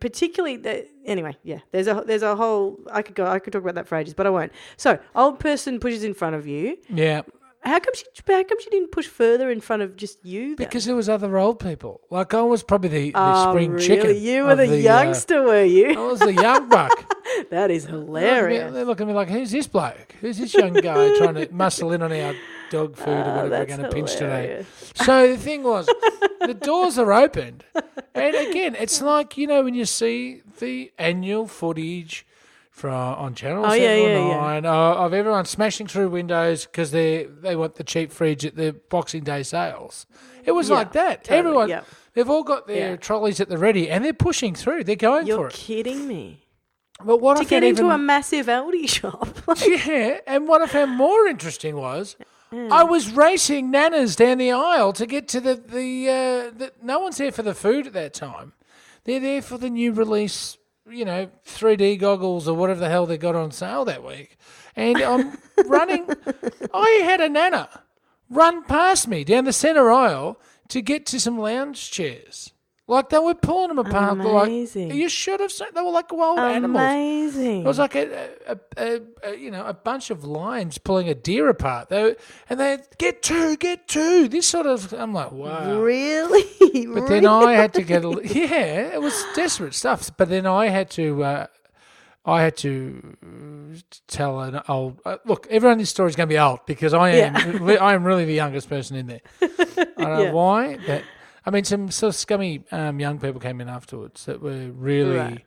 Particularly, 0.00 0.56
the, 0.56 0.86
anyway, 1.06 1.36
yeah. 1.42 1.60
There's 1.72 1.86
a 1.86 2.02
there's 2.06 2.22
a 2.22 2.36
whole. 2.36 2.78
I 2.92 3.00
could 3.00 3.14
go. 3.14 3.26
I 3.26 3.38
could 3.38 3.54
talk 3.54 3.62
about 3.62 3.74
that 3.76 3.88
for 3.88 3.96
ages, 3.96 4.12
but 4.12 4.26
I 4.26 4.30
won't. 4.30 4.52
So, 4.76 4.98
old 5.14 5.40
person 5.40 5.80
pushes 5.80 6.04
in 6.04 6.12
front 6.12 6.36
of 6.36 6.46
you. 6.46 6.76
Yeah, 6.90 7.22
How 7.62 7.78
come 7.80 7.94
she? 7.94 8.04
How 8.26 8.44
come 8.44 8.60
she 8.60 8.68
didn't 8.68 8.92
push 8.92 9.06
further 9.06 9.50
in 9.50 9.60
front 9.60 9.80
of 9.80 9.96
just 9.96 10.22
you? 10.26 10.56
Then? 10.56 10.66
because 10.66 10.84
there 10.84 10.94
was 10.94 11.08
other 11.08 11.38
old 11.38 11.58
people. 11.58 12.02
Like 12.10 12.34
I 12.34 12.42
was 12.42 12.62
probably 12.62 12.90
the, 12.90 13.10
the 13.12 13.18
oh, 13.18 13.50
spring 13.50 13.72
really? 13.72 13.86
chicken. 13.86 14.22
You 14.22 14.44
were 14.44 14.52
of 14.52 14.58
the, 14.58 14.70
uh, 14.70 14.74
youngster, 14.74 15.42
were 15.42 15.64
you? 15.64 15.90
I 15.98 16.06
was 16.06 16.20
the 16.20 16.34
young 16.34 16.68
buck. 16.68 16.92
that 17.50 17.70
is 17.70 17.86
hilarious. 17.86 18.72
They 18.74 18.84
look 18.84 19.00
at 19.00 19.06
me 19.06 19.14
like, 19.14 19.28
who's 19.30 19.50
this 19.50 19.66
bloke? 19.66 20.14
Who's 20.20 20.36
this 20.36 20.52
young 20.52 20.74
guy 20.74 21.16
trying 21.16 21.34
to 21.34 21.48
muscle 21.52 21.92
in 21.92 22.02
on 22.02 22.12
our 22.12 22.34
dog 22.70 22.96
food 22.96 23.08
or 23.08 23.22
Oh, 23.24 23.34
whatever 23.36 23.58
we're 23.58 23.66
going 23.66 23.82
to 23.82 23.90
pinch 23.90 24.12
today? 24.16 24.64
So 24.94 25.28
the 25.32 25.36
thing 25.38 25.62
was, 25.62 25.86
the 26.46 26.54
doors 26.54 26.98
are 26.98 27.12
opened, 27.12 27.64
and 28.14 28.34
again, 28.34 28.74
it's 28.78 29.00
like 29.12 29.36
you 29.36 29.46
know 29.46 29.62
when 29.64 29.74
you 29.74 29.84
see 29.84 30.42
the 30.58 30.92
annual 30.98 31.46
footage 31.46 32.26
from 32.70 32.92
on 32.94 33.34
Channel 33.34 33.66
Oh, 33.66 33.70
Seven 33.70 33.82
yeah, 33.82 33.96
or 34.04 34.08
yeah, 34.10 34.28
yeah. 34.28 34.36
Nine 34.40 34.64
uh, 34.66 34.72
of 34.94 35.12
everyone 35.12 35.44
smashing 35.44 35.86
through 35.88 36.10
windows 36.10 36.64
because 36.66 36.90
they 36.92 37.24
they 37.24 37.56
want 37.56 37.74
the 37.74 37.84
cheap 37.84 38.12
fridge 38.12 38.44
at 38.46 38.54
the 38.56 38.72
Boxing 38.88 39.24
Day 39.24 39.42
sales. 39.42 40.06
It 40.44 40.52
was 40.52 40.68
Yeah, 40.68 40.76
like 40.76 40.92
that. 40.92 41.24
totally, 41.24 41.38
Everyone, 41.72 41.84
they've 42.14 42.30
all 42.30 42.44
got 42.44 42.66
their 42.66 42.96
trolleys 42.96 43.40
at 43.40 43.48
the 43.48 43.58
ready, 43.58 43.90
and 43.90 44.04
they're 44.04 44.12
pushing 44.12 44.54
through. 44.54 44.84
They're 44.84 44.94
going 44.96 45.24
for 45.26 45.28
You're 45.32 45.50
kidding 45.50 46.06
me. 46.06 46.44
But 47.04 47.18
what 47.20 47.34
To 47.36 47.42
I 47.42 47.44
get 47.44 47.62
into 47.62 47.82
even, 47.82 47.92
a 47.92 47.98
massive 47.98 48.46
Aldi 48.46 48.88
shop. 48.88 49.28
yeah, 49.66 50.18
and 50.26 50.48
what 50.48 50.62
I 50.62 50.66
found 50.66 50.92
more 50.92 51.26
interesting 51.28 51.76
was 51.76 52.16
I 52.52 52.84
was 52.84 53.12
racing 53.12 53.70
nanas 53.70 54.16
down 54.16 54.38
the 54.38 54.52
aisle 54.52 54.92
to 54.94 55.06
get 55.06 55.28
to 55.28 55.40
the 55.40 55.54
the, 55.54 56.08
uh, 56.08 56.58
the. 56.58 56.72
No 56.82 57.00
one's 57.00 57.18
there 57.18 57.32
for 57.32 57.42
the 57.42 57.54
food 57.54 57.86
at 57.86 57.92
that 57.92 58.14
time. 58.14 58.52
They're 59.04 59.20
there 59.20 59.42
for 59.42 59.58
the 59.58 59.70
new 59.70 59.92
release, 59.92 60.56
you 60.88 61.04
know, 61.04 61.28
3D 61.46 61.98
goggles 61.98 62.48
or 62.48 62.54
whatever 62.54 62.80
the 62.80 62.88
hell 62.88 63.06
they 63.06 63.18
got 63.18 63.34
on 63.34 63.50
sale 63.50 63.84
that 63.86 64.04
week. 64.04 64.36
And 64.76 64.98
I'm 64.98 65.38
running. 65.66 66.08
I 66.72 67.00
had 67.04 67.20
a 67.20 67.28
nana 67.28 67.68
run 68.30 68.62
past 68.64 69.08
me 69.08 69.24
down 69.24 69.44
the 69.44 69.52
centre 69.52 69.90
aisle 69.90 70.40
to 70.68 70.82
get 70.82 71.06
to 71.06 71.20
some 71.20 71.38
lounge 71.38 71.90
chairs. 71.90 72.52
Like 72.90 73.10
they 73.10 73.18
were 73.18 73.34
pulling 73.34 73.68
them 73.68 73.78
apart. 73.78 74.18
Amazing. 74.18 74.88
Like 74.88 74.96
you 74.96 75.10
should 75.10 75.40
have 75.40 75.52
seen. 75.52 75.68
They 75.74 75.82
were 75.82 75.90
like 75.90 76.10
wild 76.10 76.38
animals. 76.38 76.82
Amazing. 76.82 77.60
It 77.60 77.66
was 77.66 77.78
like 77.78 77.94
a, 77.94 78.30
a, 78.46 78.58
a, 78.78 79.00
a 79.24 79.36
you 79.36 79.50
know 79.50 79.66
a 79.66 79.74
bunch 79.74 80.08
of 80.08 80.24
lions 80.24 80.78
pulling 80.78 81.06
a 81.10 81.14
deer 81.14 81.50
apart. 81.50 81.90
They 81.90 82.02
were, 82.02 82.16
and 82.48 82.58
they 82.58 82.78
get 82.96 83.22
two, 83.22 83.58
get 83.58 83.88
two. 83.88 84.26
This 84.28 84.46
sort 84.46 84.64
of 84.64 84.94
I'm 84.94 85.12
like 85.12 85.32
wow. 85.32 85.78
really? 85.78 86.44
But 86.88 87.08
then 87.08 87.26
I 87.26 87.52
had 87.52 87.74
to 87.74 87.82
get 87.82 88.04
a 88.04 88.08
yeah, 88.24 88.94
it 88.94 89.02
was 89.02 89.14
desperate 89.34 89.74
stuff. 89.74 90.10
But 90.16 90.30
then 90.30 90.46
I 90.46 90.68
had 90.68 90.90
to 90.92 91.22
uh, 91.22 91.46
I 92.24 92.42
had 92.42 92.56
to 92.58 93.16
tell 94.06 94.40
an 94.40 94.62
old 94.66 95.00
uh, 95.04 95.18
look. 95.26 95.46
Everyone 95.50 95.74
in 95.74 95.78
this 95.78 95.90
story 95.90 96.08
is 96.08 96.16
going 96.16 96.28
to 96.28 96.32
be 96.32 96.38
old 96.38 96.60
because 96.64 96.94
I 96.94 97.10
am 97.10 97.36
I 97.36 97.92
am 97.92 98.04
really 98.04 98.24
the 98.24 98.34
youngest 98.34 98.70
person 98.70 98.96
in 98.96 99.06
there. 99.08 99.20
I 99.42 99.46
don't 99.96 99.98
know 99.98 100.32
why, 100.32 100.78
but 100.86 101.04
I 101.46 101.50
mean 101.50 101.64
some 101.64 101.90
sort 101.90 102.08
of 102.10 102.16
scummy 102.16 102.62
um, 102.72 103.00
young 103.00 103.18
people 103.18 103.40
came 103.40 103.60
in 103.60 103.68
afterwards 103.68 104.24
that 104.26 104.40
were 104.40 104.70
really. 104.72 105.16
Right. 105.16 105.44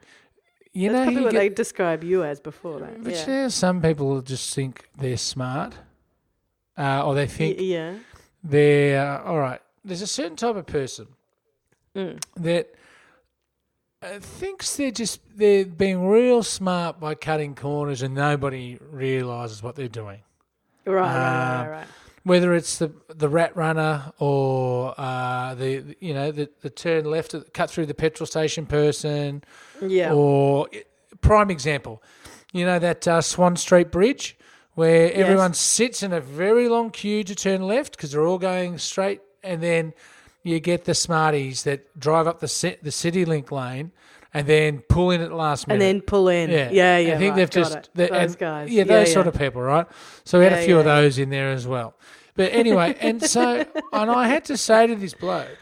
You 0.73 0.89
That's 0.89 0.93
know, 0.99 1.03
probably 1.03 1.19
you 1.19 1.23
what 1.25 1.31
get- 1.33 1.39
they 1.39 1.49
describe 1.49 2.03
you 2.03 2.23
as 2.23 2.39
before 2.39 2.79
that. 2.79 3.03
but 3.03 3.11
Yeah. 3.27 3.49
some 3.49 3.81
people 3.81 4.21
just 4.21 4.55
think 4.55 4.87
they're 4.97 5.17
smart, 5.17 5.73
uh, 6.77 7.05
or 7.05 7.13
they 7.13 7.23
Y- 7.23 7.27
think 7.27 7.57
yeah. 7.59 7.95
they're 8.41 9.05
uh, 9.05 9.23
all 9.25 9.37
right. 9.39 9.59
There's 9.83 10.01
a 10.01 10.07
certain 10.07 10.37
type 10.37 10.55
of 10.55 10.65
person 10.65 11.07
Mm. 11.93 12.23
that 12.37 12.73
uh, 14.01 14.19
thinks 14.19 14.77
they're 14.77 14.91
just 14.91 15.19
they're 15.35 15.65
being 15.65 16.07
real 16.07 16.41
smart 16.41 16.99
by 17.01 17.15
cutting 17.15 17.53
corners, 17.53 18.01
and 18.01 18.15
nobody 18.15 18.77
realizes 18.91 19.61
what 19.61 19.75
they're 19.75 19.87
doing. 19.89 20.21
Right, 20.85 20.95
right, 20.95 21.01
right, 21.03 21.65
Uh, 21.67 21.69
right. 21.69 21.87
Whether 22.23 22.53
it's 22.53 22.77
the 22.77 22.91
the 23.09 23.27
rat 23.27 23.55
runner 23.55 24.13
or 24.19 24.93
uh, 24.97 25.55
the 25.55 25.95
you 25.99 26.13
know 26.13 26.31
the 26.31 26.49
the 26.61 26.69
turn 26.69 27.05
left, 27.05 27.33
cut 27.53 27.71
through 27.71 27.87
the 27.87 27.95
petrol 27.95 28.27
station 28.27 28.65
person, 28.67 29.43
Yeah. 29.81 30.13
or 30.13 30.67
prime 31.21 31.49
example, 31.49 32.03
you 32.53 32.63
know 32.65 32.77
that 32.77 33.07
uh, 33.07 33.21
Swan 33.21 33.55
Street 33.55 33.91
Bridge 33.91 34.37
where 34.73 35.11
everyone 35.13 35.53
sits 35.53 36.01
in 36.01 36.13
a 36.13 36.21
very 36.21 36.69
long 36.69 36.91
queue 36.91 37.25
to 37.25 37.35
turn 37.35 37.61
left 37.63 37.91
because 37.91 38.11
they're 38.13 38.25
all 38.25 38.37
going 38.37 38.77
straight, 38.77 39.19
and 39.43 39.61
then 39.61 39.93
you 40.43 40.59
get 40.61 40.85
the 40.85 40.93
smarties 40.95 41.63
that 41.63 41.99
drive 41.99 42.27
up 42.27 42.39
the 42.39 42.77
the 42.81 42.89
CityLink 42.91 43.51
lane 43.51 43.91
and 44.33 44.47
then 44.47 44.79
pull 44.79 45.11
in 45.11 45.21
at 45.21 45.29
the 45.29 45.35
last 45.35 45.67
minute. 45.67 45.83
and 45.83 45.97
then 45.97 46.01
pull 46.01 46.29
in. 46.29 46.49
yeah, 46.49 46.69
Yeah, 46.71 46.97
yeah. 46.97 47.13
I 47.13 47.17
think 47.17 47.29
right, 47.31 47.35
they've 47.35 47.49
just 47.49 47.89
they- 47.93 48.07
those 48.07 48.31
and- 48.31 48.37
guys. 48.37 48.71
Yeah, 48.71 48.83
those 48.85 49.11
sort 49.11 49.27
of 49.27 49.37
people, 49.37 49.61
right? 49.61 49.85
So 50.23 50.39
we 50.39 50.45
had 50.45 50.53
Yeah, 50.53 50.59
a 50.59 50.65
few 50.65 50.79
of 50.79 50.85
yeah, 50.85 50.95
yeah. 50.95 51.01
those 51.01 51.17
in 51.19 51.29
there 51.29 51.51
as 51.51 51.67
well. 51.67 51.95
But 52.35 52.53
anyway, 52.53 52.95
and 53.01 53.21
so 53.21 53.65
and 53.93 54.11
I 54.11 54.27
had 54.27 54.45
to 54.45 54.57
say 54.57 54.87
to 54.87 54.95
this 54.95 55.13
bloke. 55.13 55.57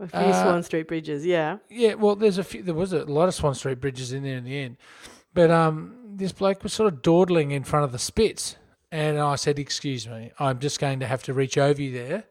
A 0.00 0.08
few 0.08 0.18
uh, 0.18 0.42
Swan 0.42 0.62
Street 0.64 0.88
bridges. 0.88 1.24
Yeah. 1.24 1.58
Yeah, 1.70 1.94
well, 1.94 2.16
there's 2.16 2.38
a 2.38 2.44
few. 2.44 2.62
There 2.62 2.74
was 2.74 2.92
a 2.92 3.04
lot 3.04 3.28
of 3.28 3.34
Swan 3.34 3.54
Street 3.54 3.80
bridges 3.80 4.12
in 4.12 4.22
there 4.24 4.36
in 4.38 4.44
the 4.44 4.58
end, 4.58 4.76
but 5.34 5.50
um, 5.52 5.94
this 6.16 6.32
bloke 6.32 6.62
was 6.64 6.72
sort 6.72 6.92
of 6.92 7.00
dawdling 7.00 7.52
in 7.52 7.62
front 7.62 7.84
of 7.84 7.92
the 7.92 7.98
spits, 8.00 8.56
and 8.90 9.18
I 9.20 9.36
said, 9.36 9.58
"Excuse 9.58 10.08
me, 10.08 10.32
I'm 10.40 10.58
just 10.58 10.80
going 10.80 10.98
to 11.00 11.06
have 11.06 11.22
to 11.24 11.32
reach 11.32 11.56
over 11.56 11.80
you 11.80 11.92
there 11.92 12.24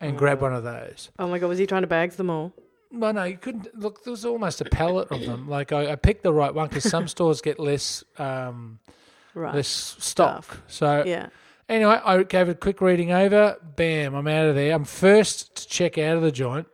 and 0.00 0.18
grab 0.18 0.40
one 0.42 0.52
of 0.54 0.64
those." 0.64 1.10
Oh 1.18 1.28
my 1.28 1.38
god, 1.38 1.48
was 1.48 1.58
he 1.58 1.66
trying 1.66 1.82
to 1.82 1.88
bag 1.88 2.10
them 2.12 2.30
all? 2.30 2.52
Well, 2.94 3.12
no, 3.12 3.24
you 3.24 3.36
couldn't. 3.36 3.76
Look, 3.78 4.04
there 4.04 4.12
was 4.12 4.24
almost 4.24 4.60
a 4.60 4.64
pallet 4.66 5.08
of 5.10 5.20
them. 5.26 5.48
Like 5.48 5.72
I, 5.72 5.92
I 5.92 5.96
picked 5.96 6.22
the 6.22 6.32
right 6.32 6.54
one 6.54 6.68
because 6.68 6.84
some 6.84 7.08
stores 7.08 7.40
get 7.40 7.58
less 7.58 8.04
um, 8.18 8.78
Right. 9.34 9.54
less 9.54 9.96
stock. 9.98 10.44
Stuff. 10.44 10.62
So 10.68 11.02
Yeah. 11.04 11.28
anyway, 11.68 12.00
I 12.04 12.22
gave 12.22 12.48
it 12.48 12.52
a 12.52 12.54
quick 12.54 12.80
reading 12.80 13.10
over. 13.10 13.56
Bam, 13.76 14.14
I'm 14.14 14.28
out 14.28 14.46
of 14.46 14.54
there. 14.54 14.72
I'm 14.74 14.84
first 14.84 15.56
to 15.56 15.66
check 15.68 15.98
out 15.98 16.16
of 16.16 16.22
the 16.22 16.30
joint, 16.30 16.68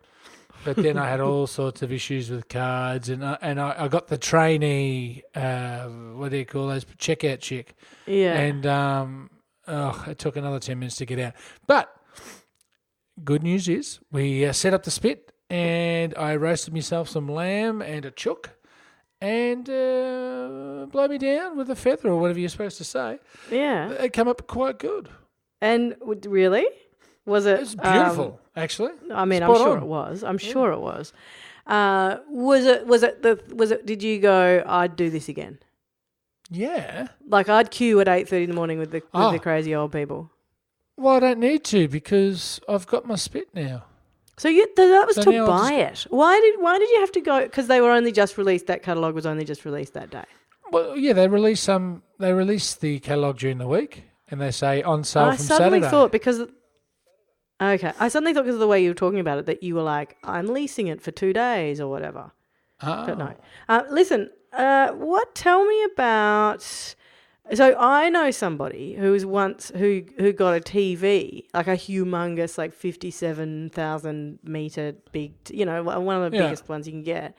but 0.64 0.76
then 0.76 0.98
I 0.98 1.08
had 1.08 1.20
all 1.20 1.46
sorts 1.46 1.80
of 1.80 1.90
issues 1.90 2.28
with 2.28 2.48
cards, 2.48 3.08
and 3.08 3.24
I, 3.24 3.38
and 3.40 3.58
I, 3.58 3.74
I 3.84 3.88
got 3.88 4.08
the 4.08 4.18
trainee. 4.18 5.22
Uh, 5.34 5.86
what 5.88 6.30
do 6.32 6.36
you 6.36 6.44
call 6.44 6.66
those? 6.68 6.84
Checkout 6.84 7.40
chick, 7.40 7.74
Yeah. 8.06 8.34
and 8.38 8.66
um, 8.66 9.30
oh, 9.66 10.04
it 10.06 10.18
took 10.18 10.36
another 10.36 10.58
ten 10.60 10.78
minutes 10.78 10.96
to 10.96 11.06
get 11.06 11.18
out. 11.18 11.32
But 11.66 11.90
good 13.24 13.42
news 13.42 13.68
is 13.68 14.00
we 14.12 14.44
uh, 14.44 14.52
set 14.52 14.74
up 14.74 14.82
the 14.82 14.90
spit, 14.90 15.32
and 15.50 16.14
I 16.16 16.36
roasted 16.36 16.72
myself 16.72 17.08
some 17.08 17.28
lamb 17.28 17.82
and 17.82 18.04
a 18.06 18.10
chook. 18.10 18.50
And 19.22 19.68
uh, 19.68 20.86
blow 20.90 21.06
me 21.06 21.18
down 21.18 21.58
with 21.58 21.68
a 21.68 21.76
feather 21.76 22.08
or 22.08 22.18
whatever 22.18 22.38
you're 22.40 22.48
supposed 22.48 22.78
to 22.78 22.84
say. 22.84 23.18
yeah. 23.50 23.90
It 23.90 24.14
came 24.14 24.28
up 24.28 24.46
quite 24.46 24.78
good. 24.78 25.10
And 25.60 25.94
would- 26.00 26.24
really? 26.24 26.66
Was 27.26 27.44
it? 27.44 27.60
It's 27.60 27.76
um, 27.78 27.92
beautiful, 27.92 28.40
actually. 28.56 28.92
I 29.12 29.26
mean, 29.26 29.42
I'm 29.42 29.54
sure 29.54 29.76
on. 29.76 29.82
it 29.82 29.86
was. 29.86 30.24
I'm 30.24 30.38
sure 30.38 30.72
it 30.72 30.78
was. 30.80 31.12
Uh, 31.66 32.16
was 32.30 32.64
it? 32.64 32.86
Was 32.86 33.02
it 33.02 33.22
the? 33.22 33.38
Was 33.54 33.70
it? 33.70 33.84
Did 33.84 34.02
you 34.02 34.18
go? 34.20 34.64
I'd 34.66 34.96
do 34.96 35.10
this 35.10 35.28
again. 35.28 35.58
Yeah. 36.50 37.08
Like 37.28 37.50
I'd 37.50 37.70
queue 37.70 38.00
at 38.00 38.08
eight 38.08 38.26
thirty 38.26 38.44
in 38.44 38.50
the 38.50 38.56
morning 38.56 38.78
with 38.78 38.90
the 38.90 38.96
with 39.00 39.04
Oh. 39.12 39.30
the 39.32 39.38
crazy 39.38 39.74
old 39.74 39.92
people. 39.92 40.30
Well, 40.96 41.16
I 41.16 41.20
don't 41.20 41.38
need 41.40 41.62
to 41.64 41.88
because 41.88 42.58
I've 42.66 42.86
got 42.86 43.06
my 43.06 43.16
spit 43.16 43.48
now. 43.54 43.84
So 44.40 44.48
you, 44.48 44.64
th- 44.64 44.88
that 44.88 45.06
was 45.06 45.16
So 45.16 45.24
to 45.24 45.46
buy 45.46 45.74
it. 45.74 46.06
Why 46.08 46.40
did 46.40 46.62
Why 46.62 46.78
did 46.78 46.88
you 46.88 47.00
have 47.00 47.12
to 47.12 47.20
go? 47.20 47.42
Because 47.42 47.66
they 47.66 47.82
were 47.82 47.90
only 47.90 48.10
just 48.10 48.38
released. 48.38 48.68
That 48.68 48.82
catalog 48.82 49.14
was 49.14 49.26
only 49.26 49.44
just 49.44 49.66
released 49.66 49.92
that 49.92 50.08
day. 50.08 50.24
Well, 50.72 50.96
yeah, 50.96 51.12
they 51.12 51.28
release 51.28 51.60
some. 51.60 52.02
They 52.18 52.32
release 52.32 52.74
the 52.74 53.00
catalog 53.00 53.36
during 53.36 53.58
the 53.58 53.66
week, 53.66 54.04
and 54.30 54.40
they 54.40 54.50
say 54.50 54.82
on 54.82 55.04
sale 55.04 55.24
I 55.24 55.36
from 55.36 55.44
suddenly 55.44 55.80
Saturday. 55.80 55.90
thought 55.90 56.10
because. 56.12 56.40
Okay, 57.60 57.92
I 58.00 58.08
suddenly 58.08 58.32
thought 58.32 58.44
because 58.44 58.54
of 58.54 58.60
the 58.60 58.66
way 58.66 58.82
you 58.82 58.88
were 58.88 58.94
talking 58.94 59.20
about 59.20 59.36
it 59.40 59.44
that 59.44 59.62
you 59.62 59.74
were 59.74 59.82
like, 59.82 60.16
I'm 60.24 60.46
leasing 60.46 60.86
it 60.86 61.02
for 61.02 61.10
two 61.10 61.34
days 61.34 61.78
or 61.78 61.90
whatever. 61.90 62.32
oh. 62.80 63.06
But 63.06 63.18
no. 63.18 63.34
Uh, 63.68 63.82
listen, 63.90 64.30
uh, 64.54 64.92
what? 64.92 65.34
Tell 65.34 65.66
me 65.66 65.84
about. 65.92 66.94
So 67.54 67.76
I 67.78 68.08
know 68.10 68.30
somebody 68.30 68.94
who 68.94 69.10
was 69.12 69.26
once 69.26 69.72
who 69.76 70.02
who 70.18 70.32
got 70.32 70.56
a 70.56 70.60
TV 70.60 71.46
like 71.52 71.66
a 71.66 71.72
humongous 71.76 72.56
like 72.58 72.72
fifty 72.72 73.10
seven 73.10 73.70
thousand 73.70 74.38
meter 74.44 74.94
big, 75.12 75.32
t- 75.44 75.56
you 75.56 75.64
know, 75.66 75.82
one 75.82 76.22
of 76.22 76.30
the 76.30 76.36
Yeah. 76.36 76.44
biggest 76.44 76.68
ones 76.68 76.86
you 76.86 76.92
can 76.92 77.02
get 77.02 77.34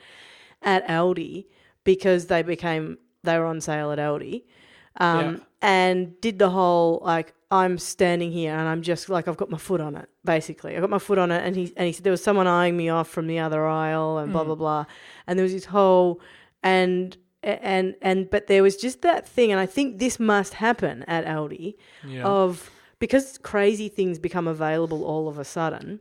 at 0.61 0.85
Aldi 0.87 1.45
because 1.83 2.27
they 2.27 2.41
became 2.41 2.97
they 3.23 3.37
were 3.39 3.45
on 3.45 3.61
sale 3.61 3.91
at 3.91 3.99
Aldi, 3.99 4.43
um, 4.99 5.35
Yeah. 5.35 5.39
and 5.61 6.19
did 6.21 6.39
the 6.39 6.49
whole 6.49 7.01
like 7.03 7.33
I'm 7.49 7.77
standing 7.77 8.31
here 8.31 8.53
and 8.53 8.67
I'm 8.67 8.81
just 8.81 9.09
like 9.09 9.27
I've 9.27 9.37
got 9.37 9.49
my 9.49 9.57
foot 9.57 9.79
on 9.81 9.95
it 9.95 10.09
basically. 10.25 10.75
I 10.75 10.79
got 10.81 10.89
my 10.89 10.99
foot 10.99 11.19
on 11.19 11.31
it, 11.31 11.45
and 11.45 11.55
he 11.55 11.71
and 11.77 11.87
he 11.87 11.93
said 11.93 12.03
there 12.03 12.11
was 12.11 12.23
someone 12.23 12.47
eyeing 12.47 12.75
me 12.75 12.89
off 12.89 13.07
from 13.09 13.27
the 13.27 13.39
other 13.39 13.65
aisle 13.65 14.17
and 14.17 14.27
Hmm. 14.27 14.33
blah 14.33 14.43
blah 14.43 14.55
blah, 14.55 14.85
and 15.27 15.39
there 15.39 15.43
was 15.43 15.53
this 15.53 15.65
whole 15.65 16.19
and 16.63 17.15
and 17.43 17.95
and 18.01 18.29
but 18.29 18.47
there 18.47 18.63
was 18.63 18.75
just 18.77 19.01
that 19.01 19.27
thing, 19.27 19.51
and 19.51 19.59
I 19.59 19.65
think 19.65 19.99
this 19.99 20.19
must 20.19 20.53
happen 20.55 21.03
at 21.07 21.25
Aldi 21.25 21.75
Yeah. 22.07 22.23
of 22.25 22.69
because 22.99 23.37
crazy 23.39 23.89
things 23.89 24.19
become 24.19 24.47
available 24.47 25.03
all 25.03 25.27
of 25.27 25.37
a 25.39 25.45
sudden. 25.45 25.99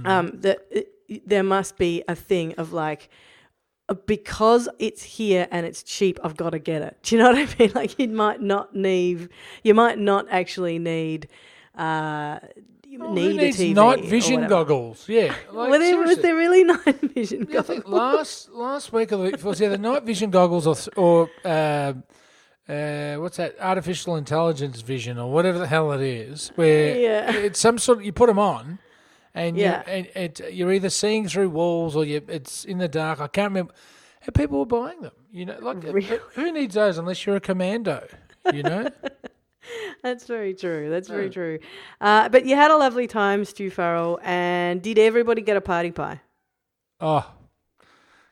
Hmm. 0.00 0.06
Um, 0.06 0.40
that 0.42 0.58
it, 0.70 1.26
there 1.26 1.42
must 1.42 1.76
be 1.76 2.04
a 2.06 2.14
thing 2.14 2.54
of 2.56 2.72
like 2.72 3.08
uh, 3.88 3.94
because 4.06 4.68
it's 4.78 5.02
here 5.02 5.48
and 5.50 5.66
it's 5.66 5.82
cheap, 5.82 6.20
I've 6.22 6.36
got 6.36 6.50
to 6.50 6.60
get 6.60 6.82
it. 6.82 6.98
Do 7.02 7.16
you 7.16 7.22
know 7.22 7.32
what 7.32 7.38
I 7.38 7.54
mean? 7.58 7.72
Like 7.74 7.98
you 7.98 8.08
might 8.08 8.40
not 8.40 8.74
need, 8.74 9.28
you 9.64 9.74
might 9.74 9.98
not 9.98 10.26
actually 10.30 10.78
need, 10.78 11.26
uh, 11.74 12.38
you 12.90 12.98
Oh, 13.02 13.12
need 13.12 13.32
who 13.32 13.36
needs 13.38 13.60
a 13.60 13.62
TV 13.64 13.74
night 13.74 14.04
vision 14.04 14.48
goggles? 14.48 15.08
Yeah. 15.08 15.34
Like, 15.52 15.70
Were 15.70 15.78
there, 15.78 15.98
was 15.98 16.18
there 16.18 16.34
really 16.36 16.64
night 16.74 17.00
vision 17.14 17.46
Yeah, 17.50 17.60
I 17.60 17.62
think 17.62 17.84
goggles? 17.84 18.18
last 18.18 18.50
last 18.52 18.92
week 18.92 19.12
or 19.12 19.30
the 19.30 19.56
yeah, 19.60 19.68
the 19.68 19.78
night 19.78 20.02
vision 20.04 20.30
goggles 20.30 20.66
or, 20.66 20.76
or 20.96 21.30
uh, 21.44 21.92
uh, 22.68 23.16
what's 23.16 23.36
that? 23.36 23.56
Artificial 23.60 24.16
intelligence 24.16 24.80
vision 24.80 25.18
or 25.18 25.30
whatever 25.32 25.58
the 25.58 25.66
hell 25.66 25.92
it 25.92 26.00
is, 26.00 26.52
where 26.56 26.96
Yeah. 26.98 27.32
it's 27.32 27.58
some 27.60 27.78
sort. 27.78 28.02
You 28.04 28.12
put 28.12 28.26
them 28.28 28.38
on, 28.38 28.78
and 29.34 29.56
Yeah. 29.56 29.82
you 29.86 29.92
and 29.92 30.06
it, 30.14 30.52
you're 30.52 30.72
either 30.72 30.90
seeing 30.90 31.28
through 31.28 31.50
walls 31.50 31.96
or 31.96 32.04
you 32.04 32.22
it's 32.28 32.64
in 32.64 32.78
the 32.78 32.88
dark. 32.88 33.20
I 33.20 33.26
can't 33.28 33.50
remember. 33.50 33.72
And 34.26 34.34
people 34.34 34.58
were 34.58 34.66
buying 34.66 35.00
them. 35.00 35.12
You 35.32 35.46
know, 35.46 35.58
like 35.60 35.82
Really? 35.82 36.20
who 36.34 36.52
needs 36.52 36.74
those 36.74 36.98
unless 36.98 37.24
you're 37.26 37.36
a 37.36 37.40
commando? 37.40 38.06
You 38.52 38.62
know. 38.62 38.88
That's 40.02 40.26
very 40.26 40.54
true. 40.54 40.88
That's 40.90 41.08
very 41.08 41.28
true. 41.30 41.58
Uh, 42.00 42.28
but 42.28 42.46
you 42.46 42.56
had 42.56 42.70
a 42.70 42.76
lovely 42.76 43.06
time, 43.06 43.44
Stu 43.44 43.70
Farrell, 43.70 44.18
and 44.22 44.80
did 44.82 44.98
everybody 44.98 45.42
get 45.42 45.56
a 45.56 45.60
party 45.60 45.90
pie? 45.90 46.20
oh, 47.00 47.30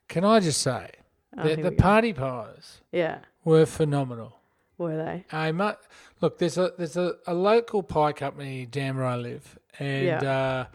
can 0.08 0.24
I 0.24 0.40
just 0.40 0.60
say 0.62 0.90
Oh, 1.36 1.42
that 1.42 1.56
here 1.56 1.64
the 1.64 1.70
we 1.70 1.76
go. 1.76 1.82
party 1.82 2.12
pies 2.14 2.80
Yeah, 2.92 3.18
were 3.44 3.66
phenomenal. 3.66 4.36
were 4.78 4.96
they? 4.96 5.24
I 5.30 5.52
mu- 5.52 5.72
look. 6.20 6.38
There's 6.38 6.56
a 6.58 6.72
there's 6.78 6.96
a, 6.96 7.14
a 7.26 7.34
local 7.34 7.82
pie 7.82 8.12
company 8.12 8.64
down 8.66 8.96
where 8.96 9.06
I 9.06 9.16
live, 9.16 9.58
and 9.78 10.24
uh, 10.24 10.66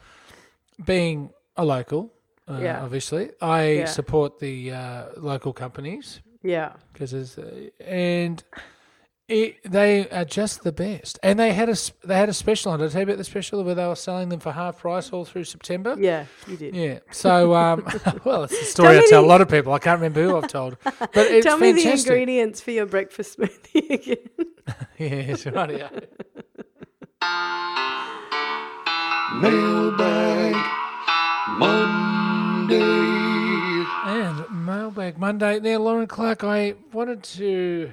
being 0.85 1.31
a 1.57 1.65
local, 1.65 2.11
uh, 2.47 2.59
Yeah. 2.61 2.83
obviously, 2.83 3.31
I 3.41 3.63
Yeah. 3.71 3.85
support 3.85 4.39
the 4.39 4.71
uh, 4.71 5.05
local 5.17 5.53
companies 5.53 6.21
Yeah. 6.43 6.73
because 6.93 7.11
there's 7.11 7.37
uh, 7.37 7.69
and 7.83 8.43
it, 9.33 9.57
they 9.71 10.07
are 10.09 10.25
just 10.25 10.63
the 10.63 10.71
best. 10.71 11.19
And 11.23 11.39
they 11.39 11.53
had 11.53 11.67
a 11.69 11.73
s- 11.73 11.91
they 12.03 12.15
had 12.15 12.29
a 12.29 12.33
special 12.33 12.71
on. 12.71 12.79
Did 12.79 12.89
I 12.89 12.91
tell 12.91 13.01
you 13.01 13.07
about 13.07 13.17
the 13.17 13.23
special 13.23 13.63
where 13.63 13.75
they 13.75 13.85
were 13.87 13.95
selling 13.95 14.29
them 14.29 14.39
for 14.39 14.51
half 14.51 14.79
price 14.79 15.11
all 15.11 15.25
through 15.25 15.43
September? 15.45 15.95
Yeah, 15.99 16.25
you 16.47 16.57
did. 16.57 16.75
Yeah. 16.75 16.99
So, 17.11 17.53
um, 17.55 17.83
well, 18.23 18.43
it's 18.43 18.57
the 18.59 18.65
story 18.65 18.95
Tell 18.95 19.03
I 19.03 19.05
tell 19.09 19.21
the- 19.23 19.27
a 19.27 19.29
lot 19.29 19.41
of 19.41 19.49
people. 19.49 19.73
I 19.73 19.79
can't 19.79 19.99
remember 19.99 20.23
who 20.23 20.37
I've 20.37 20.47
told, 20.47 20.77
but 20.83 21.09
it's 21.15 21.45
Tell 21.45 21.57
me 21.57 21.71
the 21.73 21.89
ingredients 21.91 22.61
for 22.61 22.71
your 22.71 22.85
breakfast 22.85 23.37
smoothie 23.39 23.89
again. 23.89 24.17
Yes, 24.97 25.45
right. 25.47 25.77
Yeah. 25.77 25.89
Mailbag 29.41 30.55
Monday. 31.57 32.79
And 34.05 34.45
Mailbag 34.65 35.17
Monday. 35.17 35.59
Now, 35.59 35.79
Lauren 35.79 36.07
Clark, 36.07 36.43
I 36.43 36.75
wanted 36.93 37.23
to 37.23 37.91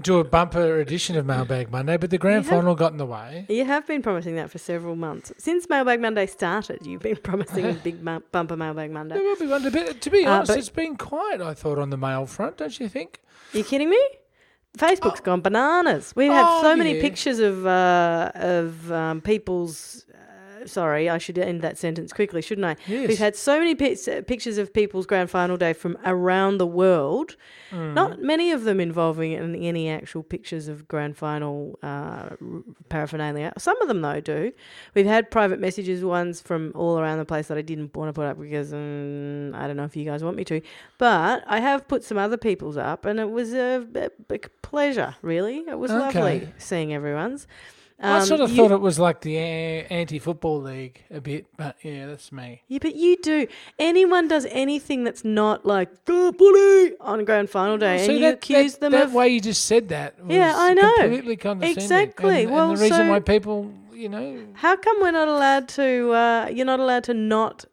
do 0.00 0.18
a 0.18 0.24
bumper 0.24 0.78
edition 0.80 1.16
of 1.16 1.26
Mailbag 1.26 1.70
Monday, 1.70 1.96
but 1.96 2.10
the 2.10 2.18
grand 2.18 2.44
have- 2.44 2.54
final 2.54 2.74
got 2.74 2.92
in 2.92 2.98
the 2.98 3.06
way. 3.06 3.46
You 3.48 3.64
have 3.64 3.86
been 3.86 4.02
promising 4.02 4.36
that 4.36 4.50
for 4.50 4.58
several 4.58 4.96
months. 4.96 5.32
Since 5.38 5.68
Mailbag 5.68 6.00
Monday 6.00 6.26
started, 6.26 6.86
you've 6.86 7.02
been 7.02 7.16
promising 7.16 7.66
a 7.66 7.72
big 7.84 8.02
ma- 8.02 8.20
bumper 8.32 8.56
Mailbag 8.56 8.90
There 8.90 8.94
Monday. 8.94 9.16
will 9.18 9.36
be 9.36 9.46
one. 9.46 9.62
But 9.70 10.00
to 10.00 10.10
be 10.10 10.24
Uh, 10.26 10.32
honest, 10.32 10.48
but- 10.52 10.58
it's 10.58 10.68
been 10.68 10.96
quiet, 10.96 11.40
I 11.40 11.54
thought, 11.54 11.78
on 11.78 11.90
the 11.90 11.96
mail 11.96 12.26
front, 12.26 12.58
don't 12.58 12.78
you 12.78 12.88
think? 12.88 13.20
Are 13.54 13.58
you 13.58 13.64
kidding 13.64 13.90
me? 13.90 14.00
Facebook's 14.76 15.20
gone 15.20 15.40
bananas. 15.40 16.12
We've 16.14 16.30
Oh, 16.32 16.60
so 16.62 16.76
many 16.76 16.96
yeah. 16.96 17.00
pictures 17.00 17.38
of 17.38 17.66
uh, 17.66 18.30
of 18.34 18.92
um, 18.92 19.20
people's. 19.22 20.04
Uh, 20.66 20.68
sorry, 20.68 21.08
I 21.08 21.18
should 21.18 21.38
end 21.38 21.62
that 21.62 21.78
sentence 21.78 22.12
quickly, 22.12 22.42
shouldn't 22.42 22.64
I? 22.66 22.76
Yes. 22.86 23.08
We've 23.08 23.18
had 23.18 23.36
so 23.36 23.58
many 23.58 23.74
pi- 23.74 24.20
pictures 24.22 24.58
of 24.58 24.72
people's 24.74 25.06
grand 25.06 25.30
final 25.30 25.56
day 25.56 25.72
from 25.72 25.96
around 26.04 26.58
the 26.58 26.66
world. 26.66 27.36
Hmm. 27.70 27.94
Not 27.94 28.20
many 28.22 28.52
of 28.52 28.64
them 28.64 28.80
involving 28.80 29.34
any, 29.34 29.88
actual 29.90 30.22
pictures 30.22 30.68
of 30.68 30.86
grand 30.88 31.16
final 31.16 31.78
uh, 31.82 32.30
paraphernalia. 32.88 33.52
Some 33.58 33.80
of 33.82 33.88
them, 33.88 34.00
though, 34.00 34.20
do. 34.20 34.52
We've 34.94 35.06
had 35.06 35.30
private 35.30 35.60
messages, 35.60 36.04
ones 36.04 36.40
from 36.40 36.72
all 36.74 36.98
around 36.98 37.18
the 37.18 37.24
place 37.24 37.48
that 37.48 37.58
I 37.58 37.62
didn't 37.62 37.94
want 37.96 38.08
to 38.08 38.12
put 38.12 38.26
up 38.26 38.38
because 38.38 38.72
um, 38.72 39.52
I 39.54 39.66
don't 39.66 39.76
know 39.76 39.84
if 39.84 39.96
you 39.96 40.04
guys 40.04 40.22
want 40.22 40.36
me 40.36 40.44
to. 40.44 40.60
But 40.98 41.44
I 41.46 41.60
have 41.60 41.86
put 41.88 42.04
some 42.04 42.18
other 42.18 42.36
people's 42.36 42.76
up, 42.76 43.04
and 43.04 43.18
it 43.20 43.30
was 43.30 43.52
a, 43.52 43.86
a 43.94 44.10
big 44.28 44.50
pleasure, 44.62 45.14
really. 45.22 45.58
It 45.68 45.78
was 45.78 45.90
Okay. 45.90 46.00
lovely 46.20 46.48
seeing 46.58 46.92
everyone's. 46.92 47.46
I 47.98 48.18
Um, 48.18 48.26
sort 48.26 48.40
of 48.40 48.50
you- 48.50 48.56
thought 48.56 48.72
it 48.72 48.80
was 48.80 48.98
like 48.98 49.22
the 49.22 49.38
anti-football 49.38 50.60
league 50.60 51.02
a 51.10 51.20
bit, 51.20 51.46
but 51.56 51.76
yeah, 51.82 52.06
that's 52.06 52.30
me. 52.30 52.62
Yeah, 52.68 52.78
but 52.82 52.94
you 52.94 53.16
do. 53.22 53.46
Anyone 53.78 54.28
does 54.28 54.46
anything 54.50 55.04
that's 55.04 55.24
not 55.24 55.64
like 55.64 56.04
go 56.04 56.30
bully 56.30 56.92
on 57.00 57.24
grand 57.24 57.48
final 57.48 57.78
day, 57.78 58.04
and 58.04 58.12
you 58.12 58.18
that, 58.20 58.34
accuse 58.34 58.74
that, 58.74 58.80
them 58.80 58.92
that 58.92 59.04
of 59.06 59.14
way 59.14 59.28
you 59.28 59.40
just 59.40 59.64
said 59.64 59.88
that. 59.88 60.22
Was 60.22 60.34
Yeah, 60.34 60.52
I 60.56 60.74
know. 60.74 60.92
Completely 60.98 61.36
condescending. 61.36 61.82
Exactly. 61.82 62.42
And, 62.42 62.52
Well, 62.52 62.68
and 62.70 62.76
the 62.78 62.82
reason 62.82 62.98
so- 63.06 63.10
why 63.10 63.20
people, 63.20 63.72
you 63.94 64.10
know, 64.10 64.40
How 64.52 64.76
come 64.76 65.00
we're 65.00 65.10
not 65.12 65.28
allowed 65.28 65.68
to? 65.68 66.12
Uh, 66.12 66.48
you're 66.52 66.66
not 66.66 66.80
allowed 66.80 67.04
to 67.04 67.14
not. 67.14 67.64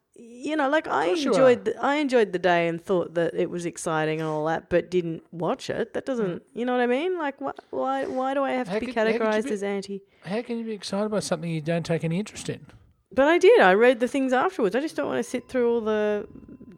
You 0.43 0.55
know, 0.55 0.69
like 0.69 0.87
I 0.87 1.05
enjoyed, 1.07 1.65
the, 1.65 1.73
I 1.81 1.95
enjoyed 1.95 2.33
the 2.33 2.39
day 2.39 2.67
and 2.67 2.83
thought 2.83 3.13
that 3.15 3.33
it 3.33 3.49
was 3.49 3.65
exciting 3.65 4.19
and 4.19 4.27
all 4.29 4.45
that, 4.45 4.69
but 4.69 4.91
didn't 4.91 5.23
watch 5.31 5.69
it. 5.69 5.93
That 5.93 6.05
doesn't, 6.05 6.35
mm. 6.39 6.41
you 6.53 6.65
know 6.65 6.73
what 6.73 6.81
I 6.81 6.87
mean? 6.87 7.17
Like, 7.17 7.37
wh- 7.39 7.73
why, 7.73 8.05
why 8.05 8.33
do 8.33 8.43
I 8.43 8.51
have 8.51 8.67
How 8.67 8.75
to 8.75 8.79
be 8.79 8.87
could- 8.87 8.95
how 8.95 9.05
could 9.05 9.13
you 9.13 9.19
categorized 9.19 9.45
be- 9.45 9.53
as 9.53 9.63
anti? 9.63 10.01
How 10.25 10.41
can 10.41 10.57
you 10.59 10.65
be 10.65 10.73
excited 10.73 11.05
about 11.05 11.23
something 11.23 11.49
you 11.49 11.61
don't 11.61 11.85
take 11.85 12.03
any 12.03 12.19
interest 12.19 12.49
in? 12.49 12.65
But 13.11 13.27
I 13.27 13.37
did. 13.37 13.59
I 13.61 13.73
read 13.73 13.99
the 13.99 14.07
things 14.07 14.33
afterwards. 14.33 14.75
I 14.75 14.79
just 14.81 14.95
don't 14.95 15.07
want 15.07 15.23
to 15.23 15.29
sit 15.29 15.47
through 15.47 15.71
all 15.73 15.81
the, 15.81 16.27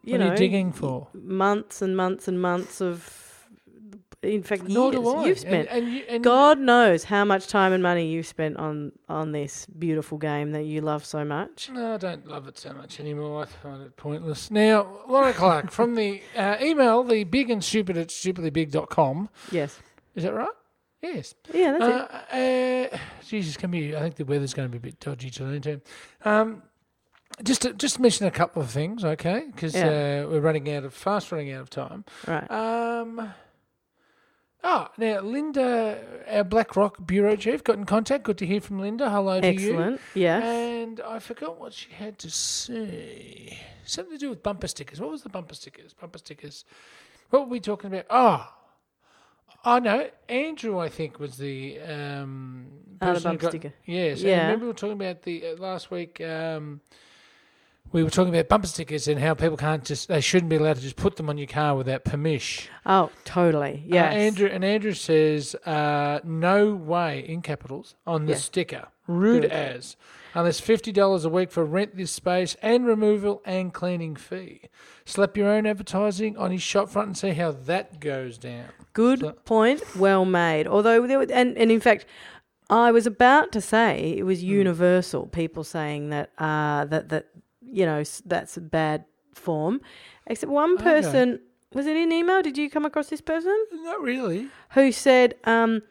you 0.04 0.12
what 0.12 0.20
know, 0.20 0.30
you 0.32 0.36
digging 0.36 0.70
for? 0.72 1.08
months 1.14 1.82
and 1.82 1.96
months 1.96 2.28
and 2.28 2.40
months 2.40 2.80
of. 2.80 3.25
In 4.34 4.42
fact, 4.42 4.64
Nor 4.68 4.92
years 4.92 5.02
do 5.04 5.08
I. 5.08 5.24
you've 5.26 5.38
spent. 5.38 5.68
And, 5.70 5.84
and, 5.86 5.94
you, 5.94 6.02
and 6.08 6.24
God 6.24 6.58
knows 6.58 7.04
how 7.04 7.24
much 7.24 7.46
time 7.46 7.72
and 7.72 7.82
money 7.82 8.06
you've 8.08 8.26
spent 8.26 8.56
on 8.56 8.92
on 9.08 9.32
this 9.32 9.66
beautiful 9.66 10.18
game 10.18 10.52
that 10.52 10.64
you 10.64 10.80
love 10.80 11.04
so 11.04 11.24
much. 11.24 11.70
No, 11.72 11.94
I 11.94 11.96
don't 11.96 12.26
love 12.26 12.48
it 12.48 12.58
so 12.58 12.72
much 12.72 12.98
anymore. 13.00 13.42
I 13.42 13.46
find 13.46 13.82
it 13.82 13.96
pointless. 13.96 14.50
Now, 14.50 14.86
Laura 15.08 15.32
Clark 15.32 15.70
from 15.70 15.94
the 15.94 16.20
uh, 16.36 16.56
email, 16.60 17.04
the 17.04 17.24
big 17.24 17.50
and 17.50 17.62
stupid 17.62 17.96
at 17.96 18.08
stupidlybig.com. 18.08 19.28
Yes. 19.50 19.80
Is 20.14 20.24
that 20.24 20.34
right? 20.34 20.48
Yes. 21.02 21.34
Yeah, 21.52 21.76
that's 21.78 22.32
it. 22.32 22.92
Uh, 22.92 22.96
uh, 22.96 22.98
Jesus, 23.26 23.56
can 23.56 23.70
be. 23.70 23.94
I 23.94 24.00
think 24.00 24.16
the 24.16 24.24
weather's 24.24 24.54
going 24.54 24.66
to 24.68 24.72
be 24.72 24.78
a 24.78 24.80
bit 24.80 24.98
dodgy 24.98 25.30
today 25.30 25.58
too. 25.60 25.80
Um, 26.24 26.62
just 27.44 27.62
to, 27.62 27.74
just 27.74 28.00
mention 28.00 28.26
a 28.26 28.30
couple 28.30 28.62
of 28.62 28.70
things, 28.70 29.04
okay? 29.04 29.44
Because 29.54 29.74
Yeah. 29.74 30.24
uh, 30.24 30.30
we're 30.30 30.40
running 30.40 30.72
out 30.72 30.84
of 30.84 30.94
fast 30.94 31.30
running 31.30 31.52
out 31.52 31.60
of 31.60 31.70
time. 31.70 32.04
Right. 32.26 32.50
Um. 32.50 33.32
Oh, 34.68 34.88
now 34.98 35.20
Linda, 35.20 35.96
our 36.28 36.42
Black 36.42 36.74
Rock 36.74 37.06
bureau 37.06 37.36
chief, 37.36 37.62
got 37.62 37.76
in 37.76 37.84
contact. 37.84 38.24
Good 38.24 38.38
to 38.38 38.46
hear 38.46 38.60
from 38.60 38.80
Linda. 38.80 39.08
Hello 39.08 39.40
to 39.40 39.46
you. 39.46 39.52
Excellent. 39.70 40.00
Yeah. 40.14 40.38
And 40.42 41.00
I 41.00 41.20
forgot 41.20 41.60
what 41.60 41.72
she 41.72 41.90
had 41.92 42.18
to 42.18 42.30
say. 42.30 43.60
Something 43.84 44.14
to 44.14 44.18
do 44.18 44.30
with 44.30 44.42
bumper 44.42 44.66
stickers. 44.66 45.00
What 45.00 45.10
was 45.12 45.22
the 45.22 45.28
bumper 45.28 45.54
stickers? 45.54 45.92
Bumper 45.94 46.18
stickers. 46.18 46.64
What 47.30 47.42
were 47.42 47.48
we 47.48 47.60
talking 47.60 47.92
about? 47.94 48.06
Oh, 48.10 48.52
I 49.64 49.78
know. 49.78 50.08
Andrew, 50.28 50.80
I 50.80 50.88
think, 50.88 51.20
was 51.20 51.36
the 51.36 51.78
um, 51.82 52.66
Oh, 53.00 53.06
the 53.06 53.12
person 53.12 53.22
who 53.22 53.28
bumper 53.28 53.42
got- 53.42 53.50
sticker. 53.52 53.72
Yes. 53.84 54.18
and 54.20 54.28
Yeah. 54.30 54.42
remember 54.46 54.64
we 54.64 54.68
were 54.70 54.74
talking 54.74 55.00
about 55.00 55.22
the 55.22 55.46
uh, 55.46 55.56
last 55.58 55.92
week. 55.92 56.20
Um, 56.20 56.80
we 57.96 58.04
were 58.04 58.10
talking 58.10 58.34
about 58.34 58.46
bumper 58.48 58.66
stickers 58.66 59.08
and 59.08 59.18
how 59.18 59.32
people 59.32 59.56
can't 59.56 59.82
just 59.84 60.08
they 60.08 60.20
shouldn't 60.20 60.50
be 60.50 60.56
allowed 60.56 60.76
to 60.76 60.82
just 60.82 60.96
put 60.96 61.16
them 61.16 61.30
on 61.30 61.38
your 61.38 61.46
car 61.46 61.74
without 61.74 62.04
permission. 62.04 62.70
Oh, 62.84 63.10
totally. 63.24 63.86
Uh, 63.90 63.96
Andrew 63.96 64.48
and 64.52 64.62
Andrew 64.64 64.92
says 64.92 65.54
uh, 65.64 66.20
no 66.22 66.74
way 66.74 67.20
in 67.26 67.40
capitals 67.40 67.94
on 68.06 68.26
the 68.26 68.32
Yeah. 68.32 68.38
sticker. 68.38 68.88
Rude 69.06 69.42
Good. 69.42 69.50
as. 69.52 69.96
Unless 70.34 70.60
fifty 70.60 70.92
dollars 70.92 71.24
a 71.24 71.30
week 71.30 71.50
for 71.50 71.64
rent 71.64 71.96
this 71.96 72.10
space 72.10 72.54
and 72.60 72.84
removal 72.84 73.40
and 73.46 73.72
cleaning 73.72 74.14
fee. 74.14 74.62
Slap 75.06 75.34
your 75.36 75.48
own 75.48 75.64
advertising 75.66 76.36
on 76.36 76.50
his 76.50 76.60
shop 76.62 76.90
front 76.90 77.06
and 77.08 77.16
see 77.16 77.30
how 77.30 77.52
that 77.52 77.98
goes 78.00 78.36
down. 78.36 78.66
Good 78.92 79.20
So- 79.20 79.32
point. 79.46 79.96
Well 79.96 80.26
made. 80.26 80.66
Although 80.66 81.06
there 81.06 81.20
and 81.22 81.56
and 81.56 81.70
in 81.72 81.80
fact, 81.80 82.04
I 82.68 82.92
was 82.92 83.06
about 83.06 83.52
to 83.52 83.60
say 83.62 84.16
it 84.18 84.20
Hmm. 84.20 84.26
was 84.26 84.42
universal. 84.44 85.26
People 85.28 85.64
saying 85.64 86.10
that 86.10 86.30
uh, 86.38 86.84
that 86.86 87.08
that 87.08 87.28
you 87.70 87.84
know 87.86 88.02
that's 88.24 88.56
a 88.56 88.60
bad 88.60 89.04
form. 89.34 89.80
Except 90.26 90.50
one 90.50 90.74
Okay. 90.74 90.82
person 90.82 91.40
was 91.74 91.86
it 91.86 91.96
in 91.96 92.12
email? 92.12 92.42
Did 92.42 92.56
you 92.56 92.70
come 92.70 92.84
across 92.84 93.08
this 93.08 93.20
person 93.20 93.56
Not 93.72 94.00
really. 94.00 94.48
who 94.70 94.92
said 94.92 95.34
um, 95.44 95.82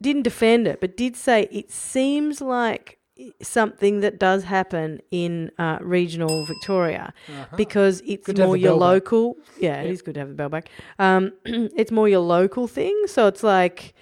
didn't 0.00 0.22
defend 0.22 0.66
it, 0.66 0.80
but 0.80 0.96
did 0.96 1.16
say 1.16 1.48
it 1.50 1.70
seems 1.70 2.40
like 2.40 2.98
something 3.40 4.00
that 4.00 4.18
does 4.18 4.44
happen 4.44 5.00
in 5.10 5.50
uh, 5.58 5.78
regional 5.80 6.44
Victoria 6.44 7.14
Uh-huh. 7.28 7.56
because 7.56 8.02
it's 8.06 8.26
Good 8.26 8.38
more 8.38 8.56
your 8.56 8.72
bell 8.72 8.80
back. 8.80 8.88
local. 9.12 9.36
Yeah, 9.60 9.80
it 9.82 9.84
Yep. 9.86 9.92
is 9.92 10.02
good 10.02 10.14
to 10.14 10.20
have 10.20 10.28
the 10.30 10.34
bell 10.34 10.48
back. 10.48 10.68
Um, 10.98 11.32
it's 11.44 11.92
more 11.92 12.08
your 12.08 12.20
local 12.20 12.66
thing, 12.66 12.94
so 13.06 13.26
it's 13.28 13.42
like, 13.42 13.94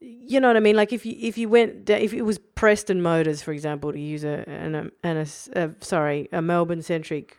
you 0.00 0.40
know 0.40 0.48
what 0.48 0.56
I 0.56 0.60
mean. 0.60 0.76
Like 0.76 0.92
if 0.92 1.04
you 1.06 1.14
if 1.18 1.38
you 1.38 1.48
went 1.48 1.88
if 1.90 2.12
it 2.12 2.22
was 2.22 2.38
Preston 2.38 3.00
Motors, 3.02 3.42
for 3.42 3.52
example, 3.52 3.92
to 3.92 3.98
use 3.98 4.24
a 4.24 4.44
an, 4.48 4.74
an, 4.74 4.92
an 5.02 5.16
a, 5.16 5.20
s- 5.20 5.48
uh, 5.56 5.68
sorry 5.80 6.28
a 6.32 6.40
Melbourne 6.42 6.82
centric 6.82 7.36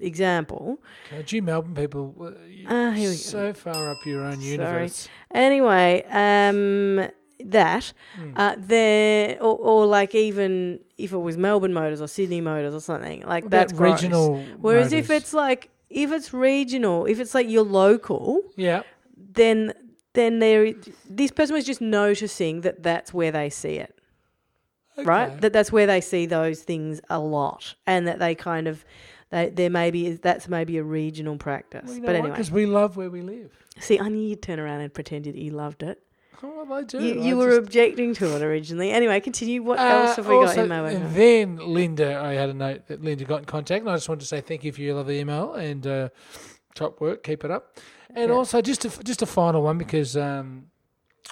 example. 0.00 0.78
God, 1.10 1.26
gee, 1.26 1.40
Melbourne 1.40 1.74
people, 1.74 2.14
uh, 2.20 2.30
Ah, 2.68 2.90
here 2.92 3.10
we 3.10 3.14
go. 3.16 3.20
so 3.22 3.52
far 3.52 3.90
up 3.90 4.04
your 4.06 4.22
own 4.24 4.40
universe. 4.40 4.94
Sorry. 4.94 5.14
Anyway, 5.32 6.04
um, 6.10 7.08
that 7.44 7.92
Hmm. 8.16 8.32
uh, 8.36 8.56
there 8.58 9.36
or, 9.40 9.56
or 9.56 9.86
like 9.86 10.14
even 10.14 10.80
if 10.96 11.12
it 11.12 11.18
was 11.18 11.36
Melbourne 11.36 11.72
Motors 11.74 12.00
or 12.00 12.08
Sydney 12.08 12.40
Motors 12.40 12.74
or 12.74 12.80
something 12.80 13.22
like 13.22 13.44
What 13.44 13.50
that's 13.50 13.72
gross. 13.72 14.02
regional. 14.02 14.44
Whereas 14.60 14.92
if 14.92 15.10
it's 15.10 15.32
like 15.34 15.70
if 15.90 16.10
it's 16.12 16.32
regional, 16.34 17.06
if 17.06 17.20
it's 17.20 17.34
like 17.34 17.48
your 17.48 17.62
local, 17.64 18.42
yeah, 18.56 18.82
then 19.16 19.72
then 20.14 20.38
there 20.38 20.72
this 21.08 21.30
person 21.30 21.54
was 21.54 21.64
just 21.64 21.80
noticing 21.80 22.62
that 22.62 22.82
that's 22.82 23.12
where 23.14 23.30
they 23.30 23.50
see 23.50 23.76
it, 23.76 23.94
right? 25.04 25.40
That 25.40 25.52
that's 25.52 25.70
where 25.70 25.86
they 25.86 26.00
see 26.00 26.26
those 26.26 26.62
things 26.62 27.00
a 27.10 27.18
lot, 27.18 27.74
and 27.86 28.06
that 28.08 28.18
they 28.18 28.34
kind 28.34 28.66
of 28.66 28.84
they 29.30 29.50
there 29.50 29.70
maybe 29.70 30.06
is 30.06 30.20
that's 30.20 30.48
maybe 30.48 30.78
a 30.78 30.82
regional 30.82 31.36
practice. 31.36 31.82
Well, 31.86 31.94
you 31.94 32.00
know 32.00 32.06
but 32.06 32.14
anyway, 32.16 32.30
because 32.30 32.50
we 32.50 32.66
love 32.66 32.96
where 32.96 33.10
we 33.10 33.20
live. 33.22 33.52
see, 33.78 33.98
I 34.00 34.08
knew 34.08 34.26
you'd 34.28 34.42
turn 34.42 34.58
around 34.58 34.80
and 34.80 34.92
pretend 34.92 35.26
that 35.26 35.34
you 35.36 35.50
loved 35.52 35.82
it. 35.82 36.02
Oh, 36.42 36.64
well, 36.68 36.78
I 36.78 36.82
do. 36.84 37.00
You, 37.02 37.32
I 37.32 37.34
were 37.34 37.56
objecting 37.56 38.14
to 38.14 38.36
it 38.36 38.42
originally. 38.42 38.90
Anyway, 38.90 39.18
continue. 39.20 39.62
What 39.62 39.78
else 39.78 40.12
Uh, 40.12 40.16
have 40.16 40.26
we 40.28 40.34
got 40.34 40.56
in 40.56 40.68
my 40.68 40.82
way? 40.82 40.94
and 40.94 41.14
then 41.14 41.56
Linda, 41.56 42.18
I 42.18 42.32
had 42.34 42.48
a 42.48 42.54
note 42.54 42.86
that 42.86 43.02
Linda 43.02 43.24
got 43.24 43.40
in 43.40 43.44
contact, 43.44 43.82
and 43.82 43.90
I 43.90 43.96
just 43.96 44.08
wanted 44.08 44.20
to 44.20 44.26
say 44.26 44.40
thank 44.40 44.64
you 44.64 44.72
for 44.72 44.80
your 44.80 44.94
lovely 44.94 45.18
email 45.20 45.54
and 45.54 45.86
uh, 45.86 46.08
top 46.74 47.00
work. 47.00 47.22
Keep 47.24 47.44
it 47.44 47.50
up. 47.50 47.78
And 48.14 48.30
Yeah. 48.30 48.34
also, 48.36 48.60
just 48.62 48.84
a, 48.84 49.04
just 49.04 49.22
a 49.22 49.26
final 49.26 49.62
one 49.62 49.78
because 49.78 50.16
um, 50.16 50.66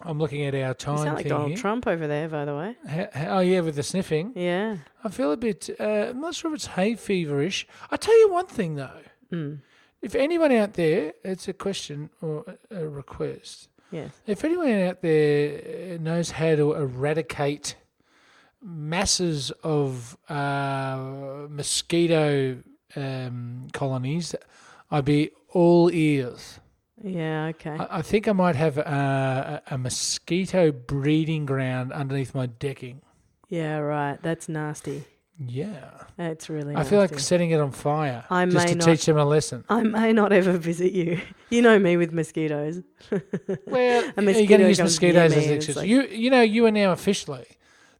I'm 0.02 0.18
looking 0.18 0.44
at 0.44 0.54
our 0.54 0.68
You 0.68 0.74
time 0.74 0.98
sound 0.98 1.16
like 1.16 1.26
Donald 1.28 1.48
here. 1.50 1.56
Trump 1.56 1.86
over 1.86 2.06
there, 2.06 2.28
by 2.28 2.44
the 2.44 2.54
way. 2.54 2.76
Ha- 2.88 3.08
ha- 3.14 3.26
oh 3.36 3.40
yeah, 3.40 3.60
with 3.60 3.76
the 3.76 3.82
sniffing. 3.82 4.32
Yeah. 4.36 4.76
I 5.02 5.08
feel 5.08 5.32
a 5.32 5.36
bit. 5.36 5.70
Uh, 5.80 6.08
I'm 6.10 6.20
not 6.20 6.34
sure 6.34 6.50
if 6.52 6.56
it's 6.56 6.66
hay 6.66 6.94
feverish. 6.94 7.66
I 7.90 7.96
tell 7.96 8.18
you 8.18 8.30
one 8.30 8.46
thing 8.46 8.74
though. 8.76 8.90
Mm. 9.32 9.60
If 10.02 10.14
anyone 10.14 10.52
out 10.52 10.74
there, 10.74 11.14
it's 11.24 11.48
a 11.48 11.52
question 11.52 12.10
or 12.20 12.44
a 12.70 12.86
request. 12.86 13.68
Yes. 13.90 14.10
If 14.26 14.44
anyone 14.44 14.70
out 14.82 15.00
there 15.00 15.98
knows 15.98 16.32
how 16.32 16.54
to 16.56 16.74
eradicate 16.74 17.76
masses 18.62 19.50
of 19.62 20.16
uh, 20.28 21.46
mosquito 21.48 22.58
um, 22.96 23.68
colonies, 23.72 24.34
I'd 24.90 25.04
be 25.04 25.30
all 25.50 25.90
ears. 25.92 26.58
Yeah. 27.02 27.46
Okay. 27.48 27.76
I, 27.78 27.98
I 27.98 28.02
think 28.02 28.26
I 28.28 28.32
might 28.32 28.56
have 28.56 28.78
a, 28.78 29.62
a, 29.70 29.78
mosquito 29.78 30.72
breeding 30.72 31.46
ground 31.46 31.92
underneath 31.92 32.34
my 32.34 32.46
decking. 32.46 33.02
yeah. 33.48 33.78
Right. 33.78 34.18
That's 34.22 34.48
nasty. 34.48 35.04
Yeah. 35.38 35.90
That's 36.16 36.48
really. 36.48 36.74
I 36.74 36.84
feel 36.84 36.98
like 36.98 37.18
setting 37.18 37.50
it 37.50 37.60
on 37.60 37.70
fire 37.70 38.24
I 38.30 38.46
just 38.46 38.56
may 38.56 38.72
to 38.72 38.78
not- 38.78 38.84
teach 38.86 39.04
them 39.04 39.18
a 39.18 39.24
lesson. 39.26 39.64
I 39.68 39.82
may 39.82 40.12
not 40.14 40.32
ever 40.32 40.52
visit 40.52 40.92
you. 40.92 41.20
You 41.48 41.62
know 41.62 41.78
me 41.78 41.96
with 41.96 42.12
mosquitoes. 42.12 42.82
Well, 43.66 44.02
A 44.02 44.12
you're 44.16 44.24
mosquito 44.24 44.48
going 44.48 44.60
to 44.62 44.68
use 44.68 44.80
mosquitoes 44.80 45.32
as 45.32 45.36
and 45.36 45.46
an 45.46 45.52
excuse. 45.56 45.76
like- 45.76 45.88
you, 45.88 46.02
you 46.02 46.28
know, 46.30 46.40
you 46.42 46.66
are 46.66 46.72
now 46.72 46.90
officially 46.92 47.44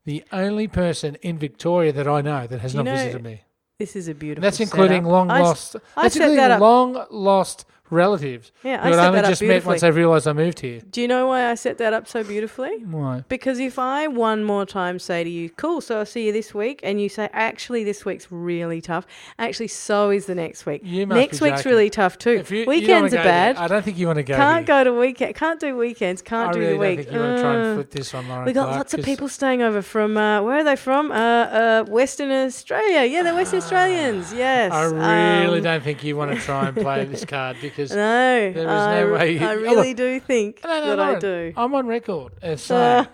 the 0.04 0.24
only 0.32 0.66
person 0.66 1.14
in 1.22 1.38
Victoria 1.38 1.92
that 1.92 2.09
I 2.09 2.22
know 2.22 2.46
that 2.48 2.61
has 2.61 2.74
not 2.74 2.87
know- 2.87 2.96
visited 2.96 3.22
me. 3.22 3.42
This 3.78 3.94
is 3.94 4.09
a 4.09 4.12
And 4.12 4.20
beautiful. 4.20 4.42
that's 4.42 4.59
including 4.59 5.02
setup. 5.02 5.12
long 5.12 5.30
I 5.30 5.40
lost. 5.42 5.76
I 5.96 6.02
That's 6.04 6.16
including 6.16 6.38
that 6.38 6.61
long 6.61 7.04
lost 7.11 7.66
relatives 7.90 8.53
Yeah, 8.62 8.81
I 8.83 8.90
set 8.90 8.99
only 9.01 9.16
that 9.16 9.25
up 9.25 9.31
just 9.31 9.42
met 9.42 9.46
beautifully. 9.49 9.72
once 9.72 9.83
I 9.83 9.88
realised 9.88 10.29
I 10.29 10.33
moved 10.33 10.61
here. 10.61 10.81
Do 10.90 11.01
you 11.01 11.09
know 11.09 11.27
why 11.29 11.51
I 11.51 11.55
set 11.55 11.79
that 11.79 11.92
up 11.92 12.07
so 12.09 12.22
beautifully? 12.25 12.85
Why? 12.85 13.25
Because 13.29 13.59
if 13.61 13.79
I 13.79 14.09
one 14.09 14.44
more 14.44 14.66
time 14.66 14.99
say 14.99 15.22
to 15.25 15.31
you, 15.31 15.51
"Cool, 15.51 15.81
so 15.81 15.99
I'll 15.99 16.07
see 16.07 16.27
you 16.27 16.33
this 16.33 16.55
week," 16.55 16.81
and 16.83 17.01
you 17.01 17.09
say, 17.09 17.29
"Actually, 17.33 17.85
this 17.85 18.05
week's 18.05 18.31
really 18.31 18.81
tough," 18.81 19.07
actually, 19.38 19.68
so 19.68 20.11
is 20.11 20.27
the 20.27 20.35
next 20.35 20.66
week. 20.66 20.81
You 20.85 21.07
must 21.07 21.16
Next 21.18 21.38
be 21.40 21.44
week's 21.44 21.59
joking. 21.61 21.72
really 21.72 21.90
tough 21.90 22.18
too. 22.18 22.31
If 22.31 22.51
you, 22.51 22.59
you 22.59 22.64
don't 22.64 22.72
wanna 22.75 22.81
Weekends 22.81 23.14
go 23.14 23.20
are 23.20 23.25
there, 23.25 23.55
bad. 23.55 23.57
I 23.57 23.68
don't 23.68 23.85
think 23.85 23.99
you 23.99 24.07
want 24.07 24.16
to 24.18 24.22
go. 24.22 24.37
Can't 24.37 24.66
here. 24.68 24.77
go 24.77 24.85
to 24.85 24.92
weekend. 24.99 25.35
Can't 25.35 25.61
do 25.61 25.77
weekends. 25.77 26.22
Can't 26.22 26.51
I 26.51 26.53
do 26.53 26.59
really 26.61 26.72
the 26.72 26.79
don't 26.79 26.96
think 26.96 27.12
you 27.12 27.20
want 27.20 27.37
to 27.37 27.42
try 27.42 27.55
and 27.55 27.62
Uh, 27.66 27.75
flip 27.75 27.90
this 27.90 28.14
on 28.14 28.29
Lauren 28.29 28.44
we 28.46 28.53
got 28.53 28.64
Clark, 28.64 28.77
lots 28.79 28.94
of 28.94 28.99
'cause- 29.01 29.05
people 29.05 29.29
staying 29.29 29.62
over 29.62 29.83
from 29.83 30.16
uh, 30.16 30.42
where 30.42 30.57
are 30.59 30.64
they 30.64 30.77
from? 30.77 31.12
Uh, 31.12 31.14
uh, 31.14 31.85
Western 31.85 32.31
Australia. 32.31 33.05
Yeah, 33.05 33.22
they're 33.22 33.35
Western 33.35 33.59
Australians. 33.59 34.33
Yes. 34.33 34.72
I 34.72 34.85
really 34.85 35.59
Um, 35.59 35.62
don't 35.64 35.83
think 35.85 36.03
you 36.05 36.16
want 36.16 36.33
to 36.33 36.38
try 36.38 36.68
and 36.68 36.77
play 36.77 37.05
this 37.05 37.25
card 37.37 37.57
because 37.61 37.76
No, 37.79 38.53
There 38.53 38.62
is 38.62 38.67
I, 38.67 39.01
no 39.01 39.12
way 39.12 39.33
you- 39.33 39.47
I 39.47 39.55
oh, 39.55 39.57
really 39.61 39.89
look. 39.89 39.97
do 39.97 40.21
think 40.21 40.61
No, 40.65 40.81
no, 40.81 40.97
that 40.97 41.01
I 41.01 41.19
do. 41.19 41.53
I'm 41.57 41.75
on 41.75 41.87
record 41.87 42.33
as 42.43 42.62
saying 42.62 43.07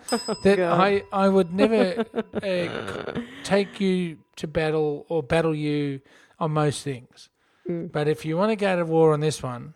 that 0.43 0.57
God. 0.57 0.79
I, 0.79 1.03
I 1.11 1.29
would 1.29 1.53
never 1.53 2.05
uh, 2.43 3.21
take 3.43 3.79
you 3.79 4.17
to 4.37 4.47
battle 4.47 5.05
or 5.09 5.21
battle 5.23 5.53
you 5.55 6.01
on 6.39 6.51
most 6.51 6.83
things. 6.83 7.29
Mm. 7.69 7.91
But 7.91 8.07
if 8.07 8.25
you 8.25 8.35
want 8.37 8.51
to 8.51 8.55
go 8.55 8.75
to 8.75 8.85
war 8.85 9.13
on 9.13 9.19
this 9.21 9.41
one, 9.43 9.73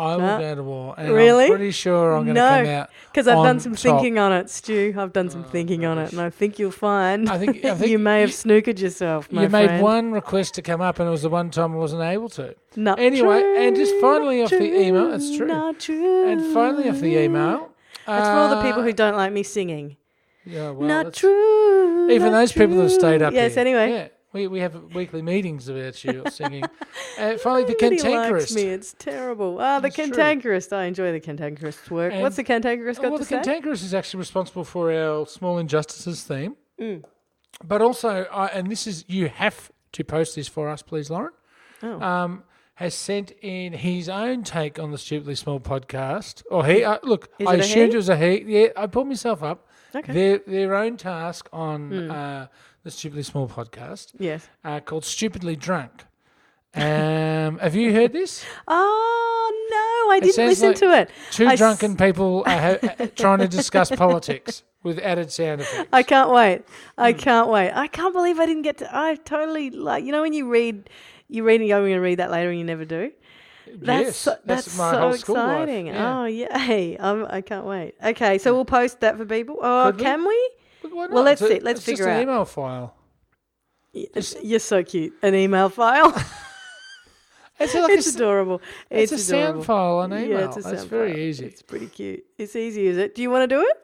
I 0.00 0.14
will 0.16 0.18
No. 0.22 0.38
go 0.38 0.54
to 0.54 0.62
war. 0.62 0.94
And 0.96 1.12
Really? 1.12 1.44
I'm 1.46 1.50
pretty 1.50 1.72
sure 1.72 2.12
I'm 2.12 2.24
going 2.24 2.34
to 2.36 2.40
No, 2.40 2.48
come 2.62 2.66
out. 2.66 2.90
Because 3.10 3.26
I've 3.26 3.42
done 3.44 3.58
some 3.58 3.72
top. 3.74 3.82
thinking 3.82 4.16
on 4.18 4.32
it, 4.32 4.48
Stu. 4.48 4.94
I've 4.96 5.12
done 5.12 5.28
some 5.28 5.44
Oh, 5.46 5.50
thinking 5.50 5.84
on 5.84 5.98
it, 5.98 6.12
and 6.12 6.20
I 6.20 6.30
think 6.30 6.58
you'll 6.60 6.70
find 6.70 7.28
I 7.28 7.36
think, 7.36 7.64
I 7.64 7.74
think 7.76 7.90
you 7.90 7.98
may 7.98 8.20
have 8.20 8.30
snookered 8.30 8.78
yourself, 8.78 9.30
my 9.32 9.42
you 9.42 9.48
made 9.48 9.80
one 9.82 10.12
request 10.12 10.54
to 10.54 10.62
come 10.62 10.80
up, 10.80 11.00
and 11.00 11.08
it 11.08 11.10
was 11.10 11.22
the 11.22 11.28
one 11.28 11.50
time 11.50 11.72
I 11.72 11.76
wasn't 11.76 12.02
able 12.02 12.28
to. 12.30 12.54
Not 12.76 13.00
Anyway, 13.00 13.42
and 13.58 13.74
just 13.74 13.90
true, 13.92 14.00
finally 14.00 14.42
off 14.42 14.50
the 14.50 14.58
true, 14.58 14.66
email- 14.80 15.12
it's 15.12 15.36
true. 15.36 15.46
Not 15.48 15.80
true. 15.80 16.28
And 16.30 16.54
finally, 16.54 16.88
off 16.88 17.00
the 17.00 17.16
email. 17.18 17.70
That's 18.06 18.28
for 18.28 18.34
all 18.34 18.50
the 18.56 18.62
people 18.62 18.80
uh, 18.82 18.84
who 18.84 18.92
don't 18.92 19.16
like 19.16 19.32
me 19.32 19.42
singing. 19.42 19.96
Yeah, 20.46 20.70
well, 20.70 20.88
not 20.88 21.12
true. 21.12 22.08
Even 22.10 22.32
not 22.32 22.38
those 22.38 22.52
people 22.52 22.80
have 22.80 22.90
stayed 22.92 23.20
up 23.20 23.34
Yes. 23.34 23.54
here. 23.54 23.60
Anyway. 23.60 23.90
Yeah, 23.90 24.08
we, 24.32 24.46
we 24.46 24.60
have 24.60 24.94
weekly 24.94 25.22
meetings 25.22 25.68
about 25.68 26.02
you 26.04 26.22
singing. 26.30 26.64
uh, 27.18 27.38
finally, 27.38 27.64
the 27.64 27.76
Nobody 27.80 28.02
likes 28.02 28.54
me. 28.54 28.62
It's 28.62 28.94
terrible. 28.98 29.58
Ah, 29.60 29.80
the 29.80 29.90
true. 29.90 30.04
I 30.72 30.84
enjoy 30.84 31.12
the 31.12 31.20
cantankerous 31.20 31.90
work. 31.90 32.12
And- 32.12 32.22
What's 32.22 32.36
the 32.36 32.44
cantankerous 32.44 32.98
got 32.98 33.10
well, 33.10 33.18
to 33.18 33.24
say? 33.24 33.36
Well, 33.36 33.44
the 33.44 33.50
cantankerous 33.50 33.82
is 33.82 33.94
actually 33.94 34.18
responsible 34.18 34.64
for 34.64 34.92
our 34.92 35.26
small 35.26 35.58
injustices 35.58 36.22
theme. 36.22 36.56
Mm. 36.80 37.04
But 37.64 37.82
also, 37.82 38.24
I 38.30 38.46
and 38.48 38.70
this 38.70 38.86
is 38.86 39.04
you 39.08 39.28
have 39.28 39.70
to 39.92 40.04
post 40.04 40.36
this 40.36 40.46
for 40.46 40.68
us, 40.68 40.82
please, 40.82 41.10
Lauren. 41.10 41.32
Oh. 41.82 42.00
Um, 42.00 42.44
has 42.74 42.94
sent 42.94 43.32
in 43.42 43.72
his 43.72 44.08
own 44.08 44.44
take 44.44 44.78
on 44.78 44.92
the 44.92 44.98
stupidly 44.98 45.34
small 45.34 45.58
podcast. 45.58 46.44
Or 46.50 46.64
he 46.64 46.84
uh, 46.84 46.98
look, 47.02 47.28
Is 47.40 47.48
I 47.48 47.54
it 47.54 47.60
assumed 47.60 47.88
he? 47.88 47.94
it 47.94 47.96
was 47.96 48.08
a 48.08 48.16
he. 48.16 48.42
Yeah, 48.46 48.66
I 48.76 48.86
pulled 48.86 49.08
myself 49.08 49.42
up. 49.42 49.66
okay. 49.96 50.12
Their 50.12 50.38
their 50.46 50.74
own 50.76 50.96
task 50.96 51.48
on 51.52 51.90
Mm. 51.90 52.10
uh, 52.12 52.46
the 52.88 52.92
stupidly 52.92 53.22
small 53.22 53.46
podcast 53.46 54.12
yes. 54.18 54.48
uh, 54.64 54.80
called 54.80 55.04
"Stupidly 55.04 55.56
Drunk." 55.56 56.04
Um, 56.74 57.58
have 57.58 57.74
you 57.74 57.92
heard 57.92 58.12
this? 58.12 58.44
Oh 58.66 60.06
no, 60.08 60.12
I 60.14 60.20
didn't 60.20 60.46
listen 60.46 60.68
like- 60.68 60.76
to 60.78 60.98
it. 61.00 61.10
Two 61.30 61.46
I 61.46 61.52
s- 61.52 61.58
drunken 61.58 61.96
people 61.96 62.44
are 62.46 62.78
ha- 62.78 63.06
trying 63.14 63.38
to 63.40 63.48
discuss 63.48 63.90
politics 63.90 64.62
with 64.82 64.98
added 65.00 65.30
sound 65.32 65.60
effects. 65.62 65.88
I 65.92 66.02
can't 66.02 66.30
wait. 66.30 66.62
I 66.96 67.12
Hmm. 67.12 67.18
can't 67.18 67.48
wait. 67.48 67.72
I 67.72 67.88
can't 67.88 68.14
believe 68.14 68.38
I 68.38 68.46
didn't 68.46 68.62
get 68.62 68.78
to. 68.78 68.88
I 68.96 69.16
totally 69.16 69.70
like. 69.70 70.04
You 70.04 70.12
know 70.12 70.22
when 70.22 70.32
you 70.32 70.48
read, 70.48 70.88
you 71.28 71.42
read 71.44 71.60
and 71.60 71.68
go, 71.68 71.76
"I'm 71.76 71.82
going 71.82 71.92
to 71.94 72.00
read 72.00 72.18
that 72.20 72.30
later," 72.30 72.48
and 72.50 72.58
you 72.58 72.64
never 72.64 72.84
do. 72.86 73.12
That's 73.70 74.04
yes, 74.06 74.16
so, 74.16 74.30
that's, 74.46 74.64
that's, 74.64 74.78
my 74.78 74.92
so 74.92 74.98
whole 75.00 75.12
school 75.14 75.34
life. 75.34 75.62
exciting. 75.64 75.86
Yeah. 75.88 76.20
Oh 76.20 76.24
yay! 76.24 76.96
I'm, 76.98 77.26
I 77.28 77.42
can't 77.42 77.66
wait. 77.66 77.94
Okay, 78.02 78.38
so 78.38 78.54
we'll 78.54 78.64
post 78.64 79.00
that 79.00 79.18
for 79.18 79.26
people. 79.26 79.58
Oh, 79.60 79.92
Could 79.94 80.00
can 80.04 80.26
we? 80.26 80.50
But 80.50 80.57
why 80.98 81.06
Well, 81.14 81.22
let's 81.24 81.40
It's 81.40 81.50
see. 81.50 81.60
Let's 81.60 81.78
it's 81.80 81.86
figure 81.86 82.04
just 82.04 82.08
an 82.08 82.16
out. 82.16 82.22
email 82.22 82.44
file. 82.44 82.94
Y- 83.94 84.06
You're 84.42 84.58
so 84.60 84.82
cute. 84.82 85.14
An 85.22 85.34
email 85.34 85.68
file. 85.70 86.10
It's 87.60 87.74
like 87.74 87.90
it's 87.90 88.06
a, 88.14 88.16
adorable. 88.16 88.60
it's 88.90 89.12
It's, 89.12 89.30
a 89.30 89.36
adorable. 89.36 89.62
sound 89.62 89.66
file 89.66 89.98
on 89.98 90.12
email. 90.12 90.28
Yeah, 90.40 90.44
it's 90.46 90.56
a 90.58 90.60
That's 90.62 90.78
sound 90.80 90.90
very 90.90 91.12
file. 91.12 91.20
easy. 91.20 91.46
It's 91.46 91.62
pretty 91.62 91.86
cute. 91.86 92.24
It's 92.36 92.54
easy, 92.54 92.86
is 92.86 92.96
it? 92.98 93.14
Do 93.14 93.22
you 93.22 93.30
want 93.30 93.48
to 93.48 93.56
do 93.56 93.60
it? 93.62 93.76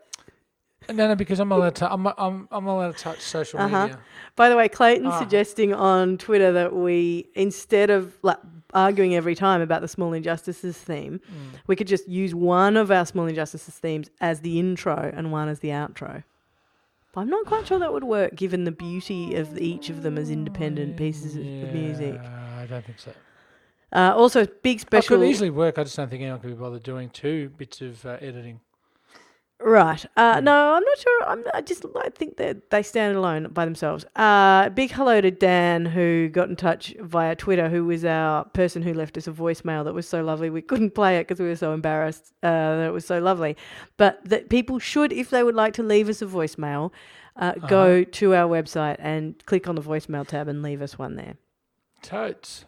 No, 0.95 1.09
no, 1.09 1.15
because 1.15 1.41
I'm 1.41 1.51
allowed 1.51 1.77
to. 1.77 1.91
I'm 1.91 2.07
I'm 2.19 2.47
I'm 2.53 2.67
allowed 2.67 2.95
to 2.97 3.03
touch 3.03 3.21
social 3.21 3.59
Uh-huh. 3.59 3.85
media. 3.87 3.99
By 4.37 4.51
the 4.51 4.57
way, 4.57 4.69
Clayton 4.69 5.07
Ah. 5.07 5.19
suggesting 5.19 5.73
on 5.73 6.19
Twitter 6.19 6.53
that 6.53 6.75
we, 6.75 7.31
instead 7.35 7.89
of 7.89 8.13
like 8.23 8.37
arguing 8.75 9.15
every 9.17 9.35
time 9.35 9.63
about 9.63 9.81
the 9.81 9.89
small 9.89 10.13
injustices 10.13 10.77
theme, 10.77 11.21
Mm. 11.21 11.59
we 11.69 11.75
could 11.75 11.87
just 11.87 12.07
use 12.07 12.35
one 12.35 12.77
of 12.77 12.91
our 12.91 13.07
small 13.07 13.25
injustices 13.27 13.75
themes 13.79 14.11
as 14.21 14.41
the 14.41 14.59
intro 14.59 15.11
and 15.17 15.33
one 15.33 15.49
as 15.49 15.61
the 15.61 15.69
outro. 15.69 16.23
But 17.15 17.21
I'm 17.23 17.31
not 17.31 17.47
quite 17.47 17.67
sure 17.67 17.79
that 17.79 17.93
would 17.93 18.05
work, 18.05 18.35
given 18.35 18.65
the 18.65 18.73
beauty 18.73 19.37
of 19.37 19.57
each 19.57 19.89
of 19.89 20.03
them 20.03 20.19
as 20.19 20.31
independent 20.31 20.97
pieces 20.97 21.37
of 21.37 21.45
Yeah, 21.45 21.73
music. 21.73 22.21
I 22.21 22.67
don't 22.69 22.85
think 22.85 22.99
so. 22.99 23.13
Uh, 23.93 24.13
also, 24.17 24.45
big 24.63 24.81
special 24.81 25.17
It 25.17 25.19
could 25.21 25.31
easily 25.31 25.51
work. 25.51 25.79
I 25.79 25.85
just 25.85 25.97
don't 25.97 26.11
think 26.11 26.23
anyone 26.23 26.41
could 26.41 26.51
be 26.51 26.57
bothered 26.57 26.83
doing 26.83 27.11
two 27.11 27.51
bits 27.57 27.81
of 27.81 28.05
uh, 28.05 28.17
editing. 28.21 28.59
Right. 29.67 30.05
Uh, 30.15 30.41
no, 30.41 30.75
I'm 30.75 30.83
not 30.85 30.99
sure. 30.99 31.25
I'm, 31.25 31.45
I 31.55 31.63
just 31.63 31.87
I 31.97 32.11
think 32.11 32.37
that 32.37 32.69
they 32.71 32.83
stand 32.83 33.17
alone 33.17 33.49
by 33.51 33.65
themselves. 33.65 34.05
Uh, 34.15 34.69
big 34.69 34.91
hello 34.91 35.23
to 35.23 35.31
Dan 35.31 35.87
who 35.87 36.29
got 36.29 36.51
in 36.51 36.57
touch 36.57 36.95
via 37.01 37.35
Twitter, 37.35 37.71
who 37.71 37.87
was 37.87 38.05
our 38.05 38.45
person 38.45 38.83
who 38.83 38.93
left 38.93 39.17
us 39.17 39.27
a 39.27 39.33
voicemail 39.33 39.83
that 39.85 39.95
was 39.95 40.07
so 40.07 40.23
lovely. 40.23 40.51
We 40.51 40.61
couldn't 40.71 40.91
play 40.95 41.17
it 41.17 41.27
because 41.27 41.41
we 41.41 41.47
were 41.47 41.57
so 41.57 41.73
embarrassed 41.73 42.35
uh, 42.43 42.51
that 42.77 42.87
it 42.89 42.93
was 42.93 43.07
so 43.07 43.21
lovely. 43.21 43.57
But 43.97 44.21
that 44.27 44.51
people 44.51 44.79
should, 44.79 45.15
if 45.15 45.31
they 45.31 45.43
would 45.43 45.55
like 45.55 45.73
to 45.75 45.83
leave 45.83 46.11
us 46.11 46.21
a 46.21 46.27
voicemail, 46.27 46.91
uh, 47.37 47.55
Uh-huh. 47.57 47.67
go 47.67 48.05
to 48.05 48.35
our 48.35 48.49
website 48.49 48.97
and 48.99 49.43
click 49.47 49.67
on 49.67 49.77
the 49.77 49.83
voicemail 49.83 50.27
tab 50.27 50.47
and 50.47 50.63
leave 50.63 50.83
us 50.83 50.99
one 50.99 51.17
there. 51.17 51.37
Totes. 52.03 52.67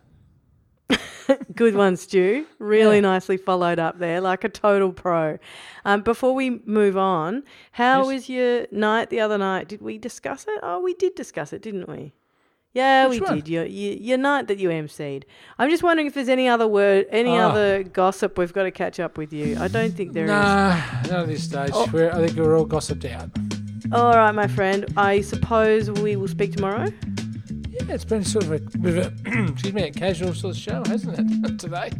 Good 1.54 1.74
one, 1.74 1.96
Stu. 1.96 2.46
Really 2.58 2.96
Yeah. 2.96 3.00
nicely 3.02 3.36
followed 3.36 3.78
up 3.78 3.98
there, 3.98 4.20
like 4.20 4.44
a 4.44 4.48
total 4.48 4.92
pro. 4.92 5.38
Um, 5.84 6.02
before 6.02 6.34
we 6.34 6.60
move 6.64 6.96
on, 6.96 7.42
how 7.72 7.98
Yes. 8.00 8.06
was 8.06 8.28
your 8.28 8.66
night 8.70 9.10
the 9.10 9.20
other 9.20 9.36
night? 9.38 9.68
Did 9.68 9.82
we 9.82 9.98
discuss 9.98 10.44
it? 10.48 10.60
Oh, 10.62 10.80
we 10.80 10.94
did 10.94 11.14
discuss 11.14 11.52
it, 11.52 11.62
didn't 11.62 11.88
we? 11.88 12.12
Yeah, 12.74 13.06
Which 13.06 13.20
we 13.20 13.26
one? 13.26 13.34
did. 13.36 13.48
Your, 13.48 13.64
your 13.64 13.94
your 13.94 14.18
night 14.18 14.48
that 14.48 14.58
you 14.58 14.68
emceed. 14.68 15.24
I'm 15.58 15.70
just 15.70 15.82
wondering 15.82 16.06
if 16.06 16.12
there's 16.14 16.28
any 16.28 16.46
other 16.46 16.68
word, 16.68 17.06
any 17.10 17.30
Ah. 17.38 17.48
other 17.48 17.82
gossip 17.82 18.36
we've 18.36 18.52
got 18.52 18.64
to 18.64 18.70
catch 18.70 19.00
up 19.00 19.16
with 19.16 19.32
you. 19.32 19.56
I 19.58 19.68
don't 19.68 19.94
think 19.94 20.12
there 20.12 20.24
is. 20.26 20.30
Nah, 20.30 20.76
not 21.04 21.10
at 21.22 21.26
this 21.26 21.42
stage. 21.44 21.70
Oh. 21.72 21.88
We're, 21.92 22.10
I 22.12 22.26
think 22.26 22.36
we're 22.38 22.56
all 22.56 22.66
gossiped 22.66 23.06
out. 23.06 23.30
All 23.92 24.10
right, 24.14 24.32
my 24.34 24.46
friend. 24.46 24.84
I 24.96 25.22
suppose 25.22 25.90
we 25.90 26.16
will 26.16 26.28
speak 26.28 26.52
tomorrow. 26.54 26.88
Yeah, 27.80 27.94
it's 27.94 28.04
been 28.04 28.24
sort 28.24 28.44
of 28.44 28.52
a 28.52 28.58
bit 28.78 28.96
of 28.98 29.06
a 29.26 29.42
excuse 29.52 29.74
me, 29.74 29.82
a 29.84 29.90
casual 29.90 30.34
sort 30.34 30.56
of 30.56 30.60
show, 30.62 30.82
hasn't 30.86 31.18
it? 31.18 31.58
Today, 31.58 31.90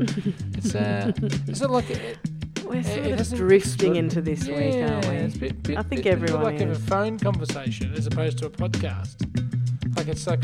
it's 0.56 0.74
uh, 0.74 1.12
it's 1.46 1.60
not 1.60 1.70
like 1.70 1.90
it, 1.90 2.18
We're 2.64 2.82
sort 2.82 2.98
it 2.98 3.20
of 3.20 3.34
drifting 3.34 3.96
exploded. 3.96 3.96
into 3.96 4.20
this 4.22 4.46
week, 4.46 4.82
aren't 4.90 5.06
we? 5.08 5.14
It's 5.16 5.36
a 5.36 5.38
bit, 5.38 5.62
bit, 5.62 5.78
I 5.78 5.82
think 5.82 6.04
bit, 6.04 6.12
everyone 6.12 6.42
like 6.42 6.60
is. 6.60 6.78
a 6.78 6.80
phone 6.82 7.18
conversation 7.18 7.92
as 7.94 8.06
opposed 8.06 8.38
to 8.38 8.46
a 8.46 8.50
podcast. 8.50 9.16
Like 9.96 10.08
it's 10.08 10.26
like 10.26 10.40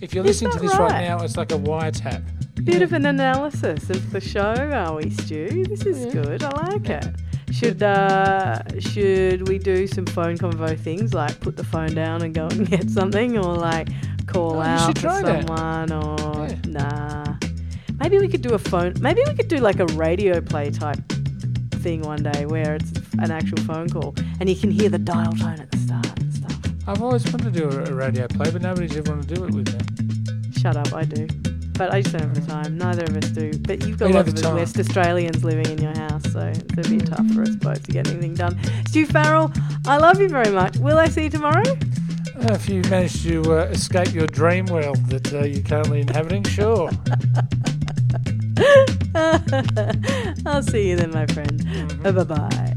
if 0.00 0.14
you're 0.14 0.24
Is 0.26 0.42
listening 0.42 0.52
to 0.52 0.58
this 0.60 0.72
right? 0.78 0.90
right? 0.92 1.08
now, 1.08 1.22
it's 1.22 1.36
like 1.36 1.52
a 1.52 1.58
wiretap. 1.58 2.22
Bit 2.64 2.76
Yeah. 2.76 2.82
of 2.82 2.92
an 2.92 3.06
analysis 3.06 3.90
of 3.90 4.10
the 4.12 4.20
show, 4.20 4.40
are 4.54 4.94
we, 4.96 5.10
Stu? 5.10 5.64
This 5.68 5.84
is 5.86 6.06
Yeah. 6.06 6.22
good. 6.22 6.42
I 6.44 6.50
like 6.72 6.88
it. 6.88 7.06
Should 7.52 7.82
uh, 7.82 8.62
should 8.80 9.46
we 9.48 9.58
do 9.58 9.86
some 9.86 10.06
phone 10.06 10.38
convo 10.38 10.78
things 10.78 11.12
like 11.12 11.38
put 11.40 11.54
the 11.56 11.64
phone 11.64 11.94
down 11.94 12.22
and 12.22 12.34
go 12.34 12.46
and 12.46 12.66
get 12.70 12.88
something, 12.90 13.36
or 13.36 13.54
like 13.56 13.88
call 14.26 14.56
Oh, 14.56 14.60
out 14.60 14.94
for 14.96 15.00
try 15.00 15.22
that. 15.22 15.46
someone, 15.46 15.92
or 15.92 16.48
Yeah. 16.48 16.56
nah? 16.66 17.34
Maybe 18.00 18.18
we 18.18 18.28
could 18.28 18.42
do 18.42 18.54
a 18.54 18.58
phone. 18.58 18.94
Maybe 19.00 19.22
we 19.26 19.34
could 19.34 19.48
do 19.48 19.58
like 19.58 19.78
a 19.80 19.86
radio 19.94 20.40
play 20.40 20.70
type 20.70 20.98
thing 21.82 22.02
one 22.02 22.22
day 22.22 22.46
where 22.46 22.74
it's 22.76 22.92
an 23.18 23.30
actual 23.30 23.58
phone 23.64 23.88
call 23.88 24.14
and 24.40 24.48
you 24.48 24.56
can 24.56 24.70
hear 24.70 24.88
the 24.88 24.98
dial 24.98 25.32
tone 25.32 25.60
at 25.60 25.70
the 25.70 25.78
start 25.78 26.20
and 26.20 26.32
stuff. 26.34 26.56
I've 26.86 27.02
always 27.02 27.24
wanted 27.32 27.52
to 27.54 27.60
do 27.60 27.68
a, 27.70 27.92
radio 27.94 28.26
play, 28.28 28.50
but 28.50 28.62
nobody's 28.62 28.96
ever 28.96 29.12
wanted 29.12 29.28
to 29.28 29.34
do 29.34 29.44
it 29.44 29.50
with 29.54 29.72
me. 29.72 30.52
Shut 30.60 30.76
up, 30.76 30.92
I 30.92 31.04
do. 31.04 31.26
But 31.78 31.92
I 31.92 32.02
just 32.02 32.12
don't 32.16 32.22
have 32.22 32.34
the 32.34 32.40
time. 32.52 32.76
Neither 32.76 33.04
of 33.04 33.16
us 33.16 33.30
do. 33.30 33.52
But 33.58 33.86
you've 33.86 33.98
got 33.98 34.06
We 34.06 34.12
a 34.12 34.16
lot 34.16 34.28
of 34.44 34.54
West 34.54 34.78
Australians 34.78 35.42
living 35.42 35.66
in 35.66 35.78
your 35.78 35.96
house, 35.96 36.22
so 36.32 36.40
it's 36.40 36.60
a 36.88 36.90
bit 36.90 37.06
tough 37.06 37.26
for 37.32 37.42
us 37.42 37.56
both 37.56 37.82
to 37.84 37.92
get 37.92 38.08
anything 38.08 38.34
done. 38.34 38.58
Stu 38.86 39.06
Farrell, 39.06 39.52
I 39.86 39.96
love 39.98 40.20
you 40.20 40.28
very 40.28 40.50
much. 40.52 40.76
Will 40.76 40.98
I 40.98 41.08
see 41.08 41.24
you 41.24 41.30
tomorrow? 41.30 41.62
If 42.34 42.68
you 42.68 42.82
manage 42.82 43.22
to 43.24 43.42
uh, 43.42 43.64
escape 43.66 44.12
your 44.14 44.26
dream 44.26 44.66
world 44.66 45.06
that 45.08 45.32
uh, 45.32 45.44
you're 45.44 45.62
currently 45.62 46.00
inhabiting, 46.00 46.44
sure. 46.44 46.90
I'll 50.46 50.62
see 50.62 50.88
you 50.90 50.96
then, 50.96 51.10
my 51.10 51.26
friend. 51.26 52.02
Bye 52.02 52.10
bye. 52.12 52.71